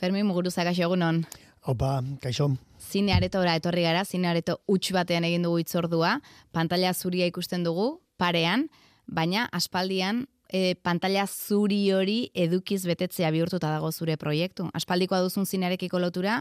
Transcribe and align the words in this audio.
Fermin 0.00 0.24
Muguruza 0.24 0.64
gaixo 0.64 0.86
egunon. 0.88 1.24
Opa, 1.68 1.98
kaixo. 2.22 2.48
Zine 2.80 3.12
aretora 3.12 3.52
etorri 3.58 3.84
gara, 3.84 4.06
zine 4.08 4.30
areto 4.30 4.62
huts 4.66 4.94
batean 4.96 5.26
egin 5.28 5.44
dugu 5.44 5.60
itzordua, 5.60 6.14
pantalla 6.56 6.94
zuria 6.94 7.28
ikusten 7.28 7.66
dugu, 7.66 7.90
parean, 8.16 8.70
baina 9.06 9.44
aspaldian 9.52 10.24
e, 10.48 10.74
pantalla 10.80 11.26
zuri 11.28 11.82
hori 11.92 12.18
edukiz 12.32 12.80
betetzea 12.88 13.30
bihurtuta 13.34 13.74
dago 13.74 13.92
zure 13.92 14.16
proiektu. 14.16 14.70
Aspaldikoa 14.72 15.20
duzun 15.26 15.44
zinearekiko 15.44 16.00
lotura, 16.00 16.40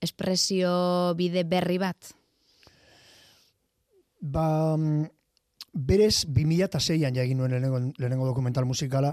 espresio 0.00 1.14
bide 1.18 1.44
berri 1.44 1.76
bat? 1.78 2.14
Ba, 4.24 4.78
mm, 4.78 5.10
berez, 5.74 6.24
2006an 6.24 7.20
jagin 7.20 7.36
nuen 7.36 7.52
lehenengo, 7.52 7.84
lehenengo 7.98 8.32
dokumental 8.32 8.64
musikala, 8.64 9.12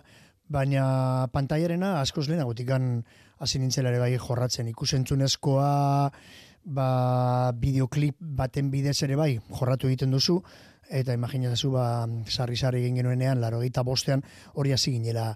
baina 0.52 1.28
pantaiarena 1.32 2.00
askoz 2.02 2.28
lehenagotikan 2.28 3.04
hasi 3.40 3.60
nintzela 3.60 3.90
ere 3.90 4.02
bai 4.04 4.12
jorratzen. 4.18 4.68
Ikusentzunezkoa 4.74 5.72
ba, 6.64 6.90
bideoklip 7.58 8.18
baten 8.20 8.70
bidez 8.72 9.00
ere 9.08 9.18
bai 9.18 9.32
jorratu 9.50 9.90
egiten 9.90 10.12
duzu, 10.14 10.42
eta 10.92 11.16
imaginatzu 11.16 11.72
ba, 11.74 11.86
sarri-sarri 12.28 12.84
egin 12.84 13.00
genuenean, 13.02 13.42
laro 13.42 13.62
gita 13.64 13.84
bostean, 13.88 14.24
hori 14.54 14.74
hasi 14.76 14.92
ginela 14.98 15.32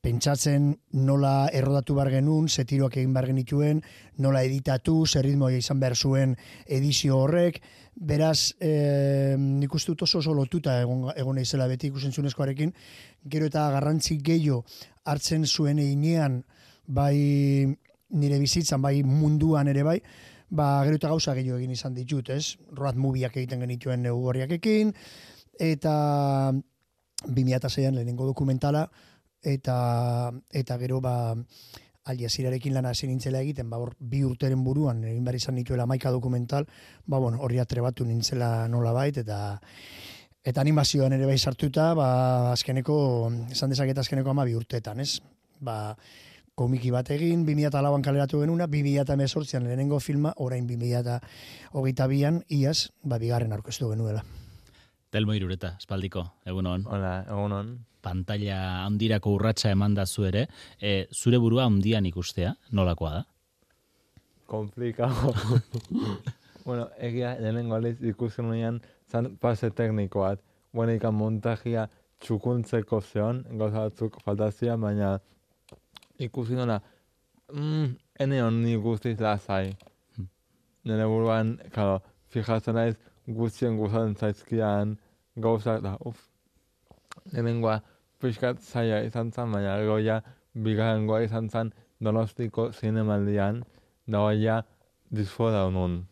pentsatzen 0.00 0.70
nola 0.96 1.50
errodatu 1.52 1.94
bar 1.98 2.08
genuen, 2.12 2.48
setiroak 2.48 2.96
egin 2.96 3.12
bar 3.12 3.26
genituen, 3.28 3.82
nola 4.18 4.44
editatu, 4.46 5.02
zer 5.06 5.26
ritmoia 5.26 5.60
izan 5.60 5.80
behar 5.82 5.96
zuen 5.96 6.36
edizio 6.66 7.18
horrek, 7.20 7.60
beraz, 8.00 8.54
e, 8.58 9.36
nik 9.36 9.74
uste 9.76 9.92
dut 9.92 10.06
oso 10.06 10.18
oso 10.22 10.32
lotuta 10.32 10.78
egon, 10.80 11.10
egon 11.20 11.38
izela 11.38 11.66
beti 11.68 11.90
ikusentzunezkoarekin, 11.92 12.72
gero 13.28 13.48
eta 13.50 13.66
garrantzi 13.74 14.16
gehiago 14.24 14.62
hartzen 15.04 15.44
zuen 15.44 15.78
einean, 15.84 16.40
bai 16.86 17.68
nire 18.16 18.40
bizitzan, 18.40 18.80
bai 18.82 19.02
munduan 19.04 19.68
ere 19.68 19.84
bai, 19.84 19.98
ba, 20.48 20.80
gero 20.88 20.96
eta 20.96 21.12
gauza 21.12 21.36
gehiago 21.36 21.60
egin 21.60 21.76
izan 21.76 21.94
ditut, 21.94 22.32
ez? 22.32 22.56
Road 22.72 22.96
movieak 22.96 23.36
egiten 23.36 23.60
genituen 23.60 24.02
negu 24.02 24.32
ekin, 24.32 24.94
eta 25.58 25.94
2006an 27.28 27.94
lehenengo 28.00 28.24
dokumentala, 28.26 28.88
eta 29.42 30.32
eta 30.52 30.76
gero 30.78 31.00
ba 31.00 31.36
Aljazeerarekin 32.08 32.72
lana 32.72 32.94
hasi 32.94 33.06
nintzela 33.06 33.42
egiten, 33.44 33.68
ba 33.68 33.76
hor 33.76 33.92
bi 34.00 34.22
urteren 34.24 34.62
buruan 34.64 35.02
egin 35.04 35.24
bar 35.24 35.36
izan 35.36 35.54
nituela 35.58 35.84
maika 35.86 36.10
dokumental, 36.10 36.64
ba 37.04 37.18
bueno, 37.18 37.42
horri 37.44 37.60
atrebatu 37.60 38.06
nintzela 38.08 38.68
nola 38.68 38.94
bait 38.96 39.18
eta 39.20 39.60
eta 40.40 40.62
animazioan 40.62 41.12
ere 41.12 41.26
bai 41.28 41.36
sartuta, 41.38 41.92
ba 41.94 42.52
azkeneko 42.52 42.96
esan 43.52 43.74
dezaket 43.74 43.98
azkeneko 44.00 44.32
12 44.32 44.56
urteetan, 44.56 45.00
ez? 45.00 45.20
Ba 45.60 45.94
komiki 46.56 46.90
bat 46.90 47.10
egin, 47.12 47.44
2004an 47.44 48.02
kaleratu 48.04 48.40
genuna, 48.40 48.66
2018an 48.66 49.68
lehenengo 49.68 50.00
filma, 50.00 50.32
orain 50.36 50.66
2022an 50.68 52.42
iaz, 52.48 52.88
ba 53.04 53.20
bigarren 53.20 53.52
aurkeztu 53.52 53.92
genuela. 53.92 54.24
Telmo 55.10 55.34
Irureta, 55.34 55.74
espaldiko, 55.76 56.24
egunon. 56.46 56.86
Hola, 56.88 57.24
egunon 57.28 57.78
pantalla 58.02 58.58
handirako 58.86 59.34
urratsa 59.36 59.70
eman 59.74 59.94
da 59.94 60.06
zu 60.06 60.26
ere, 60.28 60.46
e, 60.80 61.06
zure 61.12 61.38
burua 61.38 61.66
handian 61.68 62.06
ikustea, 62.06 62.54
nolakoa 62.72 63.12
da? 63.18 63.24
Komplikado. 64.50 65.34
bueno, 66.66 66.88
egia 66.98 67.36
lehenengo 67.40 67.76
aliz 67.76 67.96
ikusten 68.02 68.48
nuean 68.48 68.80
zan 69.10 69.36
pase 69.40 69.70
teknikoat. 69.70 70.40
Bueno, 70.72 70.94
ikan 70.94 71.14
montajia 71.14 71.88
txukuntzeko 72.20 73.00
zeon, 73.00 73.44
gauza 73.58 73.86
batzuk 73.86 74.18
faltazia, 74.24 74.76
baina 74.76 75.18
ikusi 76.20 76.58
nola, 76.58 76.80
mm, 77.52 77.86
ene 78.20 78.42
honi 78.42 78.76
guztiz 78.76 79.18
lazai. 79.20 79.76
Hmm. 80.16 80.28
Nire 80.84 81.06
buruan, 81.10 81.56
karo, 81.74 82.00
fijatzen 82.30 82.76
naiz, 82.76 82.96
guztien 83.26 83.78
guzatzen 83.80 84.16
zaizkian, 84.16 84.96
gauzak 85.36 85.82
da, 85.84 85.96
uff, 86.06 86.26
lehenengoa 87.32 87.80
pixkat 88.20 88.60
zaila 88.60 89.02
izan 89.06 89.32
zen, 89.32 89.52
baina 89.52 89.78
goia 89.88 90.20
bigarrengoa 90.54 91.22
izan 91.26 91.48
zen 91.50 91.72
donostiko 92.00 92.70
zinemaldian, 92.72 93.64
dagoia 94.06 94.62
disfora 95.10 95.66
honun. 95.66 96.04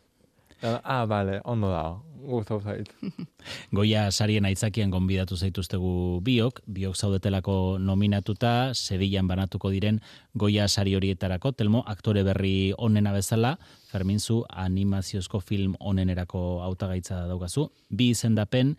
Ah, 0.62 1.06
bale, 1.06 1.40
ondo 1.44 1.68
da, 1.70 2.00
gustau 2.26 2.58
zait. 2.60 2.90
Goia 3.76 4.08
sarien 4.10 4.46
aitzakian 4.48 4.90
gonbidatu 4.90 5.36
zaituztegu 5.38 6.18
biok, 6.26 6.60
biok 6.66 6.98
zaudetelako 6.98 7.78
nominatuta, 7.78 8.74
Sevillan 8.74 9.30
banatuko 9.30 9.70
diren 9.70 10.00
Goia 10.34 10.66
sari 10.68 10.96
horietarako, 10.98 11.52
telmo 11.54 11.84
aktore 11.86 12.24
berri 12.26 12.72
onena 12.76 13.14
bezala, 13.14 13.54
Ferminzu 13.92 14.42
animaziozko 14.50 15.40
film 15.40 15.76
onenerako 15.78 16.60
hautagaitza 16.66 17.24
daukazu. 17.30 17.68
Bi 17.88 18.10
izendapen, 18.16 18.74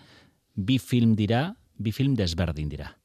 bi 0.56 0.78
film 0.78 1.16
dira, 1.16 1.48
bi 1.80 1.96
film 1.96 2.20
desberdin 2.20 2.70
dira. 2.70 2.99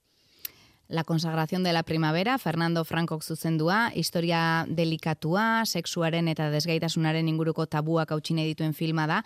La 0.88 1.02
consagración 1.02 1.62
de 1.64 1.72
la 1.72 1.82
primavera, 1.82 2.36
Fernando 2.38 2.84
Frankok 2.84 3.22
zuzendua, 3.22 3.90
historia 3.94 4.66
delikatua, 4.68 5.64
sexuaren 5.64 6.28
eta 6.28 6.50
desgaitasunaren 6.52 7.28
inguruko 7.28 7.64
tabuak 7.66 8.12
hautsine 8.12 8.44
dituen 8.44 8.74
filma 8.74 9.06
da, 9.08 9.22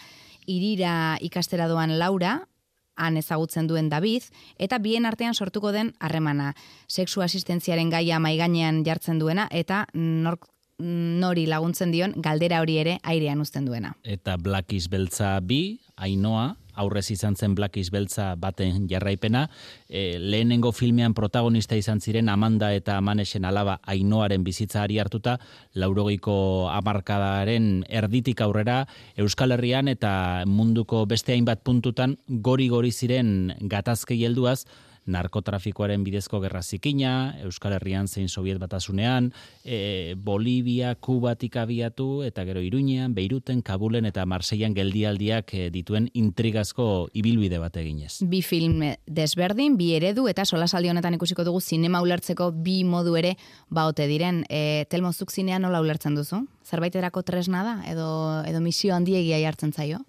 irira 0.46 1.18
ikastera 1.20 1.66
doan 1.66 1.98
Laura, 1.98 2.46
han 2.94 3.16
ezagutzen 3.16 3.66
duen 3.66 3.88
David, 3.88 4.22
eta 4.58 4.78
bien 4.78 5.06
artean 5.06 5.34
sortuko 5.34 5.72
den 5.72 5.94
harremana. 5.98 6.54
Sexu 6.86 7.22
asistentziaren 7.22 7.90
gaia 7.90 8.18
maiganean 8.18 8.84
jartzen 8.86 9.18
duena, 9.18 9.48
eta 9.50 9.86
nori 9.94 11.46
laguntzen 11.50 11.90
dion 11.90 12.14
galdera 12.22 12.60
hori 12.62 12.78
ere 12.78 12.98
airean 13.02 13.40
uzten 13.42 13.66
duena. 13.66 13.96
Eta 14.04 14.36
Black 14.36 14.70
Beltza 14.90 15.38
bi, 15.40 15.80
Ainoa, 15.96 16.56
aurrez 16.78 17.10
izan 17.10 17.36
zen 17.36 17.54
Black 17.58 17.76
Beltza 17.92 18.34
baten 18.36 18.86
jarraipena, 18.88 19.48
e, 19.88 20.18
lehenengo 20.18 20.72
filmean 20.72 21.14
protagonista 21.14 21.76
izan 21.76 22.00
ziren 22.00 22.28
Amanda 22.28 22.72
eta 22.74 22.96
Amanesen 22.96 23.44
alaba 23.44 23.80
Ainoaren 23.84 24.44
bizitza 24.44 24.82
ari 24.82 24.98
hartuta, 24.98 25.38
laurogeiko 25.74 26.68
amarkadaren 26.72 27.84
erditik 27.88 28.40
aurrera 28.40 28.86
Euskal 29.16 29.52
Herrian 29.52 29.88
eta 29.88 30.44
munduko 30.46 31.04
beste 31.06 31.34
hainbat 31.34 31.64
puntutan 31.66 32.18
gori-gori 32.28 32.92
ziren 32.92 33.54
gatazkei 33.60 34.22
helduaz, 34.24 34.64
narkotrafikoaren 35.08 36.04
bidezko 36.04 36.40
gerra 36.42 36.62
zikina, 36.62 37.34
Euskal 37.44 37.74
Herrian 37.76 38.08
zein 38.08 38.28
Soviet 38.28 38.60
batasunean, 38.60 39.32
e, 39.64 40.14
Bolivia, 40.16 40.94
Kubatik 40.94 41.56
abiatu, 41.56 42.22
eta 42.26 42.44
gero 42.44 42.60
Iruñean, 42.62 43.14
Beiruten, 43.14 43.62
Kabulen 43.62 44.06
eta 44.06 44.26
Marseian 44.26 44.74
geldialdiak 44.76 45.54
e, 45.54 45.68
dituen 45.74 46.10
intrigazko 46.14 47.08
ibilbide 47.12 47.58
bat 47.58 47.76
eginez. 47.80 48.18
Bi 48.28 48.42
film 48.42 48.84
desberdin, 49.06 49.78
bi 49.80 49.94
eredu, 49.96 50.28
eta 50.28 50.44
solasaldi 50.44 50.92
honetan 50.92 51.16
ikusiko 51.18 51.44
dugu 51.48 51.60
zinema 51.60 52.02
ulertzeko 52.04 52.50
bi 52.52 52.82
modu 52.84 53.16
ere 53.16 53.34
baote 53.68 54.06
diren. 54.10 54.44
E, 54.48 54.84
telmozuk 54.90 55.32
zinean 55.32 55.64
nola 55.64 55.80
ulertzen 55.80 56.14
duzu? 56.18 56.44
Zerbaiterako 56.68 57.24
tresna 57.24 57.64
da, 57.64 57.74
edo, 57.88 58.08
edo 58.46 58.60
misio 58.60 58.94
handiegia 58.94 59.40
jartzen 59.40 59.72
zaio? 59.72 60.04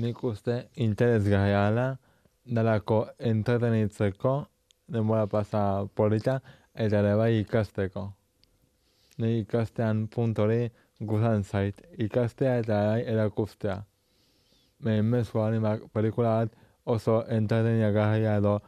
Nik 0.00 0.22
uste 0.24 0.68
interes 0.80 1.24
dalako 2.44 3.06
entretenitzeko, 3.18 4.34
denbora 4.88 5.26
pasa 5.26 5.86
polita, 5.94 6.40
eta 6.74 6.98
ere 6.98 7.14
bai 7.16 7.32
ikasteko. 7.40 8.08
Ni 9.18 9.38
ikastean 9.42 10.06
puntori 10.08 10.70
guzan 11.00 11.44
zait, 11.44 11.80
ikastea 11.98 12.58
eta 12.62 12.82
erakustea. 12.98 13.82
Me 14.82 15.00
mezu 15.02 15.40
animak 15.40 15.86
pelikula 15.92 16.36
bat 16.40 16.54
oso 16.84 17.22
entretenia 17.28 17.92
gahia 17.94 18.36
edo 18.40 18.58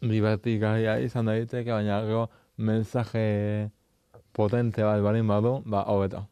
liberti 0.00 0.58
gahia 0.58 0.98
izan 1.02 1.26
daiteke, 1.26 1.70
baina 1.72 2.02
gero 2.06 2.28
mensaje 2.56 3.70
potente 4.32 4.84
bat 4.84 5.02
balin 5.02 5.26
badu, 5.26 5.62
ba, 5.66 5.82
hobeto. 5.88 6.26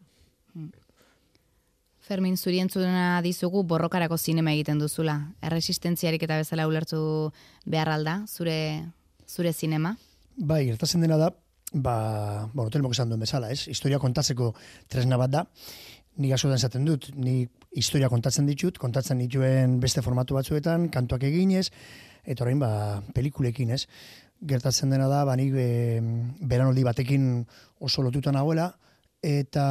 Fermin, 2.09 2.39
zuri 2.41 2.63
entzuna 2.63 3.21
dizugu 3.21 3.61
borrokarako 3.69 4.17
zinema 4.17 4.55
egiten 4.55 4.79
duzula. 4.81 5.19
Erresistentziarik 5.45 6.23
eta 6.25 6.39
bezala 6.41 6.65
ulertu 6.71 7.01
behar 7.69 7.91
alda, 7.93 8.23
zure, 8.27 8.57
zure 9.29 9.53
zinema? 9.53 9.93
Bai, 10.39 10.63
gertatzen 10.71 11.05
dena 11.05 11.19
da, 11.21 11.29
ba, 11.75 11.97
bueno, 12.55 12.71
telmok 12.73 12.97
esan 12.97 13.13
duen 13.13 13.21
bezala, 13.21 13.51
ez? 13.53 13.67
Historia 13.69 14.01
kontatzeko 14.01 14.55
tresna 14.89 15.19
bat 15.21 15.35
da. 15.35 15.45
Ni 16.19 16.33
gaso 16.33 16.49
esaten 16.55 16.89
dut, 16.89 17.11
ni 17.15 17.43
historia 17.77 18.09
kontatzen 18.09 18.49
ditut, 18.49 18.81
kontatzen 18.81 19.21
dituen 19.21 19.77
beste 19.83 20.01
formatu 20.03 20.39
batzuetan, 20.39 20.89
kantuak 20.95 21.29
eginez, 21.29 21.69
eta 22.25 22.47
orain, 22.47 22.65
ba, 22.65 22.73
pelikulekin, 23.15 23.77
ez? 23.77 23.85
Gertatzen 24.49 24.97
dena 24.97 25.13
da, 25.13 25.27
ba, 25.29 25.37
nik 25.37 25.53
e, 25.61 25.69
beranoldi 26.41 26.89
batekin 26.89 27.31
oso 27.85 28.03
lotutan 28.07 28.39
nagoela, 28.41 28.73
eta 29.21 29.69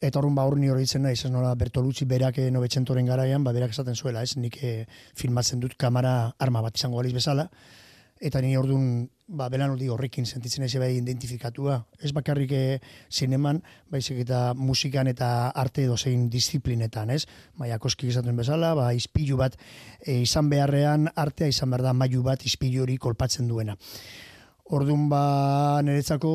Eta 0.00 0.20
horren 0.20 0.34
ba 0.36 0.44
horren 0.44 0.66
hori 0.68 0.84
itzen 0.84 1.06
naiz, 1.06 1.22
ez 1.24 1.30
nola 1.32 1.54
Bertolucci 1.56 2.04
berak 2.04 2.38
eh, 2.38 2.50
nobetxentoren 2.52 3.06
garaian, 3.08 3.44
ba 3.44 3.52
berak 3.56 3.72
esaten 3.72 3.96
zuela, 3.96 4.22
ez 4.22 4.36
nik 4.36 4.58
eh, 4.62 4.84
filmatzen 5.16 5.60
dut 5.60 5.76
kamera 5.80 6.34
arma 6.38 6.60
bat 6.60 6.76
izango 6.76 7.00
galiz 7.00 7.14
bezala, 7.16 7.48
eta 8.20 8.40
ni 8.44 8.56
ordun 8.56 9.08
ba 9.26 9.48
belanaldi 9.50 9.88
horrekin 9.90 10.26
sentitzen 10.26 10.64
ez 10.64 10.76
bai 10.78 10.92
identifikatua. 10.96 11.80
Ez 11.98 12.12
bakarrik 12.12 12.52
e, 12.52 12.80
zineman, 13.10 13.62
baizik 13.90 14.20
eta 14.22 14.54
musikan 14.54 15.08
eta 15.10 15.50
arte 15.50 15.84
edo 15.84 15.96
zein 15.96 16.28
disiplinetan, 16.30 17.10
ez? 17.10 17.26
Bai, 17.58 17.72
akoski 17.74 18.06
izaten 18.08 18.36
bezala, 18.36 18.74
ba, 18.78 18.92
izpilu 18.94 19.36
bat 19.40 19.58
e, 20.00 20.20
izan 20.22 20.48
beharrean 20.52 21.10
artea 21.16 21.48
izan 21.50 21.74
behar 21.74 21.88
da 21.88 21.92
mailu 21.92 22.22
bat 22.22 22.46
izpilu 22.46 22.84
hori 22.84 22.96
kolpatzen 22.96 23.48
duena. 23.48 23.76
Ordun 24.76 25.08
ba 25.10 25.80
niretzako 25.86 26.30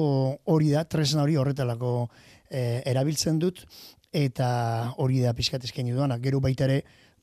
hori 0.52 0.70
da, 0.72 0.86
tresna 0.88 1.26
hori 1.26 1.36
horretalako 1.36 2.10
e, 2.52 2.82
erabiltzen 2.86 3.40
dut, 3.40 3.64
eta 4.12 4.94
hori 5.00 5.22
da 5.24 5.34
pixkat 5.34 5.64
eskaini 5.64 5.96
duana. 5.96 6.20
Gero 6.20 6.42
baita 6.44 6.68
ere, 6.68 6.82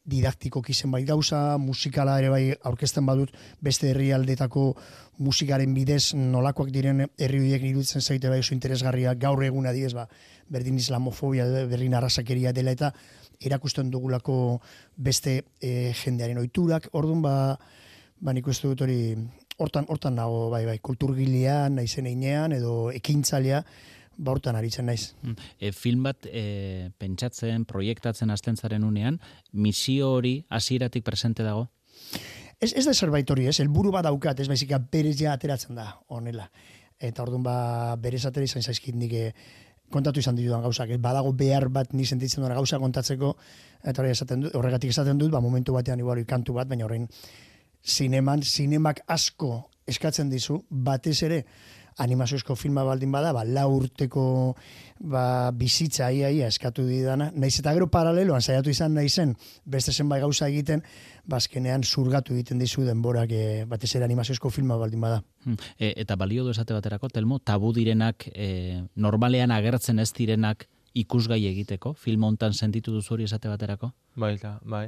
didaktiko 0.09 0.63
kizen 0.65 0.91
bai 0.91 1.03
gauza, 1.05 1.59
musikala 1.61 2.17
ere 2.21 2.31
bai 2.33 2.43
aurkezten 2.71 3.05
badut 3.07 3.35
beste 3.61 3.91
herrialdetako 3.91 4.63
musikaren 5.25 5.75
bidez 5.77 6.15
nolakoak 6.17 6.71
diren 6.73 7.05
herri 7.05 7.41
horiek 7.43 7.67
iruditzen 7.69 8.01
zaite 8.01 8.31
bai 8.33 8.39
oso 8.41 8.55
interesgarria 8.57 9.13
gaur 9.21 9.43
egun 9.45 9.69
adiez 9.69 9.93
ba, 9.93 10.07
berdin 10.49 10.79
islamofobia, 10.81 11.45
berdin 11.69 11.99
arrasakeria 11.99 12.55
dela 12.57 12.73
eta 12.73 12.93
erakusten 13.45 13.91
dugulako 13.93 14.39
beste 14.97 15.43
e, 15.61 15.93
jendearen 15.93 16.41
ohiturak 16.41 16.89
orduan 16.93 17.21
ba, 17.23 17.35
ba 18.21 18.33
nik 18.33 18.49
uste 18.49 18.71
dut 18.71 18.87
hori 18.87 19.13
hortan, 19.59 19.85
hortan 19.93 20.17
nago 20.17 20.49
bai 20.55 20.65
bai 20.65 20.79
kulturgilean, 20.79 21.77
naizen 21.77 22.09
einean 22.09 22.57
edo 22.57 22.89
ekintzailea 22.97 23.63
baurtan 24.19 24.59
aritzen 24.59 24.89
naiz. 24.91 25.15
Mm. 25.23 25.37
E, 25.61 25.73
film 25.73 26.03
bat 26.09 26.27
e, 26.27 26.91
pentsatzen, 26.99 27.65
proiektatzen 27.69 28.31
hasten 28.35 28.59
zaren 28.59 28.85
unean, 28.85 29.21
misio 29.53 30.13
hori 30.19 30.41
hasieratik 30.51 31.07
presente 31.07 31.47
dago? 31.47 31.69
Ez, 32.59 32.73
ez 32.75 32.85
da 32.85 32.95
zerbait 32.95 33.31
hori, 33.31 33.47
ez, 33.47 33.59
helburu 33.63 33.93
bat 33.95 34.05
daukat, 34.09 34.41
ez 34.43 34.49
baizik 34.51 34.75
berez 34.93 35.17
ja 35.21 35.33
ateratzen 35.33 35.79
da, 35.79 35.93
honela. 36.09 36.49
Eta 36.99 37.23
orduan 37.23 37.45
ba, 37.47 37.57
berez 38.03 38.25
atera 38.27 38.45
izan 38.45 38.65
zaizkit 38.67 38.97
nik 38.99 39.15
eh, 39.15 39.33
kontatu 39.95 40.21
izan 40.21 40.37
ditudan 40.37 40.65
gauzak, 40.67 40.91
ez 40.91 41.01
badago 41.01 41.33
behar 41.33 41.69
bat 41.73 41.95
ni 41.95 42.05
sentitzen 42.05 42.43
duen 42.43 42.57
gauza 42.59 42.81
kontatzeko, 42.83 43.37
eta 43.85 44.03
hori 44.03 44.11
esaten 44.11 44.43
dut, 44.45 44.57
horregatik 44.59 44.91
esaten 44.91 45.21
dut, 45.21 45.31
ba, 45.31 45.41
momentu 45.41 45.77
batean 45.77 46.03
igual 46.03 46.25
kantu 46.27 46.59
bat, 46.59 46.69
baina 46.69 46.89
horrein 46.89 47.07
zineman, 47.87 48.43
zinemak 48.43 49.05
asko 49.07 49.69
eskatzen 49.89 50.29
dizu, 50.29 50.59
batez 50.69 51.23
ere, 51.25 51.45
animaziozko 51.99 52.55
filma 52.57 52.85
baldin 52.87 53.13
bada, 53.13 53.33
ba, 53.35 53.43
la 53.45 53.67
urteko 53.69 54.25
ba, 55.01 55.51
bizitza 55.55 56.11
ia, 56.15 56.31
ia 56.31 56.49
eskatu 56.49 56.87
didana. 56.87 57.31
Naiz 57.35 57.59
eta 57.61 57.75
gero 57.77 57.89
paraleloan 57.91 58.43
saiatu 58.43 58.71
izan 58.71 58.95
naizen 58.95 59.35
beste 59.65 59.93
zenbait 59.93 60.23
gauza 60.23 60.49
egiten, 60.49 60.83
bazkenean 61.29 61.83
ba, 61.85 61.91
zurgatu 61.91 62.35
egiten 62.37 62.63
dizu 62.63 62.87
denborak 62.87 63.33
e, 63.35 63.45
batez 63.69 63.95
ere 63.97 64.07
animaziozko 64.07 64.51
filma 64.55 64.79
baldin 64.79 65.03
bada. 65.05 65.23
Hmm. 65.45 65.59
E, 65.79 65.93
eta 66.05 66.17
balio 66.17 66.45
du 66.45 66.55
esate 66.55 66.77
baterako, 66.77 67.11
Telmo, 67.15 67.39
tabu 67.39 67.73
direnak, 67.75 68.29
e, 68.35 68.83
normalean 68.97 69.55
agertzen 69.55 69.99
ez 69.99 70.13
direnak 70.15 70.69
ikusgai 70.99 71.45
egiteko, 71.51 71.93
film 71.95 72.25
hontan 72.25 72.55
sentitu 72.55 72.95
duzu 72.95 73.15
hori 73.15 73.27
esate 73.29 73.51
baterako? 73.51 73.93
Bai, 74.17 74.37
bai. 74.65 74.87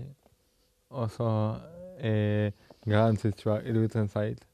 Oso 0.91 1.31
e, 1.99 2.51
garantzitsua 2.87 3.61
iruditzen 3.69 4.09
zait 4.09 4.50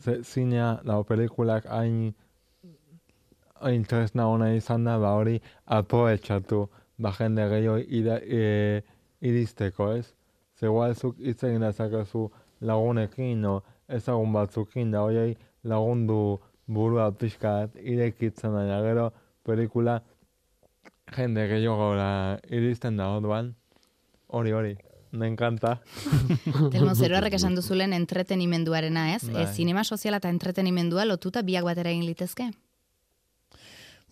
ze, 0.00 0.22
zinea, 0.22 0.80
lau 0.84 1.02
pelikulak 1.04 1.66
hain 1.66 2.14
tresna 3.88 4.26
hona 4.30 4.50
izan 4.54 4.84
da, 4.84 4.98
ba 4.98 5.14
hori 5.18 5.40
aproetxatu, 5.78 6.68
ba 6.98 7.12
jende 7.18 7.48
gehiago 7.52 7.78
ida, 8.00 8.18
e, 8.22 8.82
iristeko, 9.20 9.92
ez? 9.96 10.12
Zegoalzuk 10.60 11.18
hitz 11.20 11.42
egin 11.44 11.64
dezakezu 11.64 12.26
lagunekin, 12.60 13.40
no, 13.40 13.60
ezagun 13.88 14.32
batzukin, 14.32 14.90
da 14.92 15.04
hori 15.04 15.36
lagundu 15.64 16.38
burua 16.66 17.10
pixkat 17.12 17.76
irekitzen 17.80 18.52
da, 18.56 18.80
gero 18.88 19.10
pelikula 19.44 20.00
jende 21.16 21.46
gehiago 21.48 21.92
iristen 22.50 22.96
da, 22.96 23.12
hori 24.28 24.52
hori. 24.52 24.76
Me 25.12 25.26
encanta. 25.30 25.80
Telmo, 26.74 26.94
zeroarrek 26.94 27.36
esan 27.38 27.54
duzulen 27.54 27.94
entretenimenduarena, 27.96 29.12
ez? 29.14 29.24
Bai. 29.30 29.44
E, 29.44 29.48
zinema 29.54 29.84
soziala 29.84 30.20
eta 30.22 30.32
entretenimendua 30.32 31.06
lotuta 31.06 31.42
biak 31.46 31.66
batera 31.66 31.92
egin 31.94 32.06
litezke? 32.08 32.50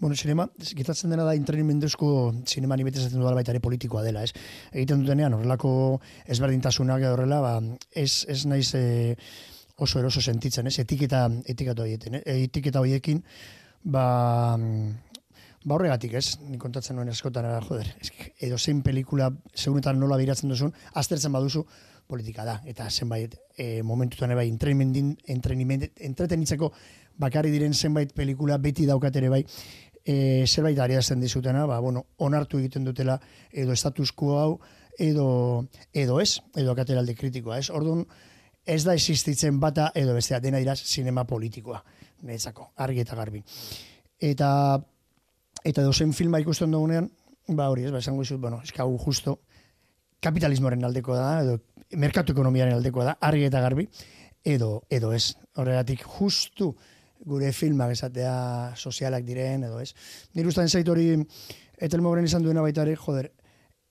Bueno, 0.00 0.16
zinema, 0.16 0.48
gitatzen 0.74 1.12
dena 1.14 1.24
da 1.24 1.36
entretenimenduzko 1.38 2.08
zinema 2.50 2.76
ni 2.76 2.84
betezatzen 2.86 3.20
duela 3.22 3.36
baita 3.38 3.52
ere 3.54 3.62
politikoa 3.62 4.02
dela, 4.02 4.24
ez? 4.26 4.32
Egiten 4.72 5.04
dutenean, 5.04 5.36
horrelako 5.36 6.00
ezberdintasunak 6.34 7.04
edo 7.04 7.14
horrela, 7.14 7.38
ba, 7.44 7.52
ez, 7.94 8.24
ez 8.28 8.40
naiz 8.50 8.72
e, 8.74 9.14
oso 9.76 10.02
eroso 10.02 10.20
sentitzen, 10.20 10.66
ez? 10.66 10.76
Etiketa, 10.82 11.28
etiketa 11.46 11.86
horiekin, 11.86 12.18
eh? 12.18 12.24
etiketa 12.48 12.82
horiekin, 12.82 13.22
ba, 13.84 14.04
Ba 15.64 15.78
horregatik 15.78 16.12
ez, 16.18 16.36
nik 16.44 16.60
kontatzen 16.60 16.98
nuen 16.98 17.08
eskotan, 17.08 17.46
joder, 17.64 17.88
edo 18.44 18.58
zein 18.58 18.82
pelikula 18.84 19.30
segunetan 19.54 19.96
nola 19.98 20.18
biratzen 20.20 20.52
duzun, 20.52 20.74
aztertzen 21.00 21.32
baduzu 21.32 21.64
politika 22.06 22.44
da, 22.44 22.58
eta 22.68 22.90
zenbait 22.90 23.34
e, 23.56 23.82
momentutan 23.82 24.34
bai 24.36 24.50
entretenitzeko 24.50 26.72
bakarri 27.16 27.50
diren 27.50 27.72
zenbait 27.72 28.12
pelikula 28.12 28.58
beti 28.58 28.84
daukat 28.84 29.16
ere 29.16 29.30
bai, 29.32 29.42
e, 30.04 30.44
zerbait 30.46 30.78
ariazten 30.78 31.20
dizutena, 31.20 31.64
ba, 31.66 31.80
bueno, 31.80 32.04
onartu 32.18 32.60
egiten 32.60 32.84
dutela 32.84 33.18
edo 33.50 33.72
status 33.72 34.12
quo 34.12 34.38
hau, 34.38 34.60
edo, 34.98 35.66
edo 35.92 36.20
ez, 36.20 36.40
edo 36.54 36.72
akateralde 36.72 37.16
kritikoa, 37.16 37.58
ez? 37.58 37.70
Orduan, 37.70 38.04
ez 38.66 38.84
da 38.84 38.94
existitzen 38.94 39.58
bata 39.60 39.90
edo 39.94 40.14
bestea 40.14 40.40
dena 40.40 40.60
iraz 40.60 40.78
sinema 40.84 41.24
politikoa, 41.24 41.82
netzako, 42.28 42.70
argi 42.76 43.00
eta 43.00 43.16
garbi. 43.16 43.42
Eta 44.20 44.78
Eta 45.64 45.82
dozen 45.82 46.12
filma 46.12 46.40
ikusten 46.42 46.72
dugunean, 46.74 47.08
ba 47.48 47.70
hori 47.72 47.86
ez, 47.88 47.92
ba 47.92 48.02
esango 48.04 48.22
izut, 48.22 48.40
bueno, 48.40 48.60
eskau 48.64 48.90
justo 49.00 49.38
kapitalismoaren 50.24 50.84
aldeko 50.84 51.16
da, 51.16 51.28
edo 51.42 51.58
merkatu 52.00 52.32
ekonomiaren 52.32 52.76
aldeko 52.76 53.04
da, 53.04 53.16
argi 53.20 53.46
eta 53.48 53.60
garbi, 53.64 53.86
edo, 54.44 54.84
edo 54.92 55.12
ez. 55.16 55.34
Horregatik 55.60 56.04
justu 56.16 56.72
gure 57.24 57.52
filmak 57.56 57.94
esatea 57.94 58.34
sozialak 58.76 59.24
diren, 59.24 59.64
edo 59.68 59.80
ez. 59.80 59.92
Nire 60.36 60.50
ustean 60.52 60.68
zait 60.68 60.88
hori, 60.88 61.08
etelmogoren 61.80 62.28
izan 62.28 62.44
duena 62.44 62.64
baita 62.64 62.84
ere, 62.84 62.96
joder, 63.00 63.30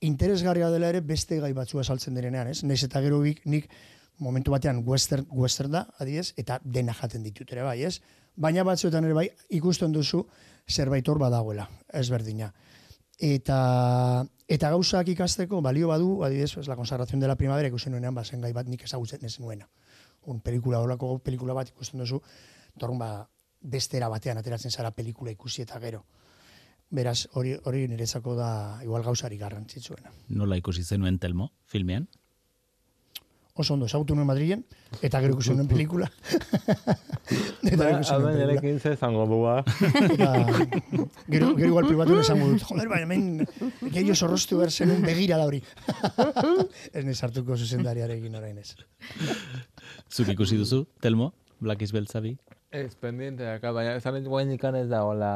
interesgarria 0.04 0.70
dela 0.70 0.90
ere 0.92 1.00
beste 1.06 1.40
gai 1.42 1.52
batzua 1.56 1.84
saltzen 1.84 2.14
direnean, 2.14 2.50
ez? 2.50 2.62
Neiz 2.62 2.82
eta 2.86 3.02
gero 3.02 3.22
nik 3.22 3.70
momentu 4.18 4.52
batean 4.54 4.82
western, 4.86 5.26
western 5.30 5.72
da, 5.72 5.86
adiez, 5.98 6.32
eta 6.36 6.60
dena 6.62 6.94
jaten 6.94 7.22
ditut 7.22 7.50
ere 7.52 7.62
bai, 7.66 7.82
ez? 7.82 7.98
Baina 8.36 8.64
batzuetan 8.66 9.04
ere 9.06 9.14
bai, 9.14 9.28
ikusten 9.54 9.92
duzu, 9.92 10.24
zerbait 10.68 11.08
hor 11.08 11.20
badagoela, 11.22 11.68
ez 11.92 12.08
berdina. 12.10 12.50
Eta, 13.22 13.58
eta 14.50 14.70
gauzak 14.74 15.08
ikasteko, 15.12 15.60
balio 15.62 15.88
badu, 15.88 16.24
adibidez, 16.26 16.56
es 16.58 16.68
la 16.68 16.76
consagración 16.76 17.20
de 17.20 17.28
la 17.28 17.36
primavera, 17.36 17.68
ikusten 17.68 17.92
nuenean, 17.92 18.14
bazen 18.14 18.40
gai 18.40 18.52
bat 18.52 18.66
nik 18.66 18.82
ezagutzen 18.82 19.24
ez 19.24 19.38
nuena. 19.40 19.68
Un 20.26 20.40
pelikula, 20.40 20.80
horako 20.80 21.18
pelikula 21.22 21.54
bat 21.54 21.70
ikusten 21.70 22.00
duzu, 22.00 22.20
torun 22.78 22.98
ba, 22.98 23.28
bestera 23.64 24.08
batean 24.12 24.38
ateratzen 24.38 24.70
zara 24.70 24.90
pelikula 24.90 25.30
ikusi 25.30 25.62
eta 25.62 25.78
gero. 25.80 26.04
Beraz, 26.94 27.26
hori 27.32 27.54
hori 27.64 27.86
niretzako 27.88 28.34
da 28.36 28.48
igual 28.84 29.02
gauzari 29.02 29.38
garrantzitsuena. 29.38 30.12
Nola 30.28 30.58
ikusi 30.60 30.84
zenuen 30.84 31.18
Telmo 31.18 31.52
filmean? 31.64 32.08
Oso 33.54 33.74
ondo, 33.74 33.86
ezagutu 33.86 34.16
nuen 34.16 34.26
Madrilen, 34.26 34.64
eta 34.98 35.20
gero 35.22 35.36
ikusi 35.36 35.54
nuen 35.54 35.68
pelikula. 35.70 36.08
eta 37.70 37.84
gero 37.86 38.00
ikusi 38.00 38.16
nuen 38.18 38.38
pelikula. 38.40 38.70
Hau 38.72 38.78
ze 38.80 38.94
zango 38.96 39.26
dua. 39.30 39.54
gero, 41.28 41.52
gero 41.54 41.68
igual 41.68 41.86
privatu 41.86 42.18
esango 42.18 42.48
dut, 42.50 42.64
joder, 42.66 42.88
baina 42.90 43.06
men, 43.06 43.44
gehiago 43.84 44.16
zorroztu 44.16 44.58
behar 44.58 44.72
zen 44.74 44.96
begira 45.06 45.38
da 45.38 45.46
hori. 45.46 45.62
ez 46.96 47.04
nes 47.06 47.22
hartuko 47.22 47.54
zuzendariarekin 47.54 48.34
orain 48.34 48.58
ez. 48.58 48.74
Zuk 50.10 50.34
ikusi 50.34 50.58
duzu, 50.58 50.82
Telmo, 51.00 51.30
Black 51.62 51.86
is 51.86 51.94
Beltzabi? 51.94 52.34
Ez, 52.74 52.96
pendiente, 52.98 53.46
aka, 53.46 53.70
baina 53.70 53.94
ez 53.94 54.02
anitu 54.10 54.34
guen 54.34 54.50
ikan 54.56 54.74
ez 54.80 54.88
da, 54.90 55.04
hola, 55.06 55.30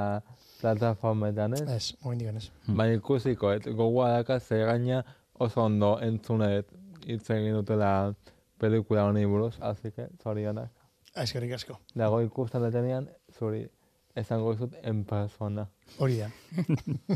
plataformetan, 0.59 1.55
ez? 1.55 1.63
Ez, 1.71 1.95
guen 2.03 2.19
ikan 2.27 2.43
ez. 2.43 2.49
Baina 2.67 2.99
ikusiko, 2.99 3.55
gogoa 3.71 4.11
daka, 4.17 4.41
ze 4.43 4.59
gaina 4.67 5.05
oso 5.39 5.63
ondo 5.63 5.95
entzunet, 6.03 6.67
hitz 7.09 7.25
egin 7.33 7.57
dutela 7.57 8.15
pelikula 8.59 9.07
honi 9.09 9.25
buruz, 9.25 9.57
así 9.61 9.91
que 9.93 10.09
zorionak. 10.23 10.71
Eskerrik 11.17 11.57
asko. 11.57 11.79
Dago 11.97 12.21
ikusten 12.23 12.62
detenean, 12.62 13.09
zuri, 13.33 13.65
esango 14.19 14.53
izut 14.55 14.75
en 14.83 15.05
persona. 15.09 15.65
Hori 15.99 16.19
da. 16.21 16.29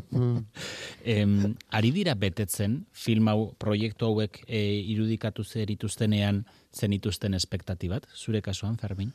em, 1.15 1.37
ari 1.71 1.93
dira 1.95 2.15
betetzen, 2.19 2.81
film 2.93 3.29
hau, 3.29 3.53
proiektu 3.59 4.09
hauek 4.09 4.43
e, 4.47 4.63
irudikatu 4.95 5.45
zer 5.45 5.71
ituztenean 5.75 6.45
zenituzten 6.73 7.35
espektatibat, 7.39 8.09
zure 8.17 8.43
kasuan, 8.43 8.79
Fermin? 8.81 9.13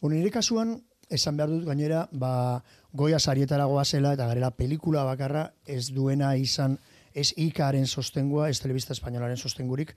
Bueno, 0.00 0.16
nire 0.16 0.32
kasuan, 0.34 0.78
esan 1.10 1.38
behar 1.38 1.50
dut 1.52 1.66
gainera, 1.66 2.06
ba, 2.12 2.62
goia 2.92 3.18
sarietara 3.18 3.66
goazela, 3.70 4.14
eta 4.14 4.28
garela 4.30 4.52
pelikula 4.54 5.04
bakarra 5.08 5.50
ez 5.66 5.88
duena 5.94 6.34
izan 6.36 6.78
ez 7.20 7.30
ikaren 7.36 7.86
sostengua, 7.86 8.48
ez 8.48 8.60
telebista 8.60 8.94
espainolaren 8.96 9.36
sostengurik, 9.36 9.94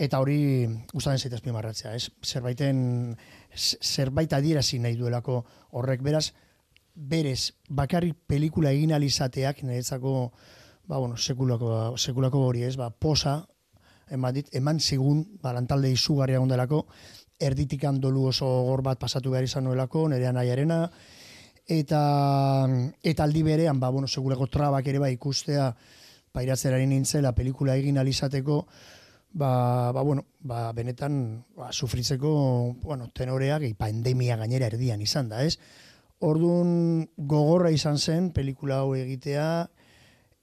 eta 0.00 0.20
hori 0.22 0.66
gustatzen 0.92 1.18
zait 1.18 1.34
azpimarratzea, 1.36 1.94
ez? 1.94 2.10
Zerbaiten 2.24 3.16
zerbait 3.54 4.32
adierazi 4.32 4.78
nahi 4.78 4.96
duelako 4.96 5.42
horrek 5.76 6.02
beraz 6.02 6.30
berez 6.94 7.52
bakarrik 7.68 8.16
pelikula 8.26 8.72
egin 8.74 8.92
alizateak 8.92 9.62
niretzako 9.62 10.32
ba 10.90 10.98
bueno, 10.98 11.16
sekulako 11.16 11.96
sekulako 11.96 12.46
hori, 12.48 12.64
ez? 12.66 12.76
Ba, 12.76 12.90
posa 12.90 13.44
eman 14.10 14.34
dit, 14.34 14.48
eman 14.58 14.80
segun 14.80 15.22
ba 15.42 15.52
lantalde 15.54 15.90
izugarria 15.92 16.40
ondelako 16.42 16.84
erditikan 17.40 18.00
dolu 18.00 18.26
oso 18.32 18.48
gor 18.66 18.82
bat 18.82 18.98
pasatu 18.98 19.30
behar 19.30 19.46
izan 19.46 19.64
nuelako, 19.64 20.08
nerean 20.12 20.36
nahiarena, 20.36 20.82
eta, 21.70 22.00
eta 23.02 23.24
aldi 23.24 23.42
berean, 23.46 23.80
ba, 23.80 23.88
bueno, 23.88 24.08
segurako 24.08 24.50
trabak 24.50 24.90
ere 24.92 25.00
ba, 25.00 25.08
ikustea, 25.14 25.70
pairatzerari 26.32 26.86
nintzela, 26.86 27.34
pelikula 27.34 27.76
egin 27.76 27.98
alizateko, 27.98 28.64
ba, 29.32 29.92
ba, 29.92 30.02
bueno, 30.02 30.26
ba, 30.40 30.72
benetan 30.72 31.44
ba, 31.56 31.72
sufritzeko 31.72 32.76
bueno, 32.82 33.08
tenoreak 33.14 33.66
eipa 33.68 33.88
endemia 33.88 34.36
gainera 34.36 34.70
erdian 34.70 35.00
izan 35.02 35.30
da, 35.30 35.44
ez? 35.44 35.58
Orduan 36.20 37.08
gogorra 37.16 37.70
izan 37.72 37.98
zen 37.98 38.30
pelikula 38.36 38.82
hau 38.82 38.94
egitea 38.94 39.46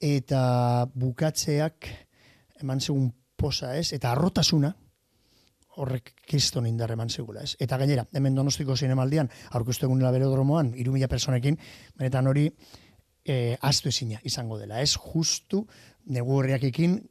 eta 0.02 0.42
bukatzeak 0.94 1.88
eman 2.62 2.82
segun 2.82 3.12
posa, 3.38 3.76
ez? 3.78 3.92
Eta 3.94 4.12
arrotasuna 4.12 4.74
horrek 5.78 6.16
kiston 6.26 6.66
indar 6.66 6.92
eman 6.96 7.12
segula, 7.14 7.44
ez? 7.46 7.54
Eta 7.62 7.78
gainera, 7.78 8.08
hemen 8.18 8.36
donostiko 8.36 8.76
zinemaldian, 8.76 9.30
aurkeztu 9.54 9.86
egun 9.86 10.02
berodromoan, 10.02 10.74
irumila 10.76 11.08
personekin, 11.08 11.60
benetan 11.98 12.28
hori 12.28 12.48
e, 13.28 13.58
astu 13.62 13.92
ezina 13.92 14.22
izango 14.24 14.58
dela, 14.58 14.82
ez? 14.82 14.96
Justu 14.96 15.66
negu 16.08 16.42
ekin 16.48 17.02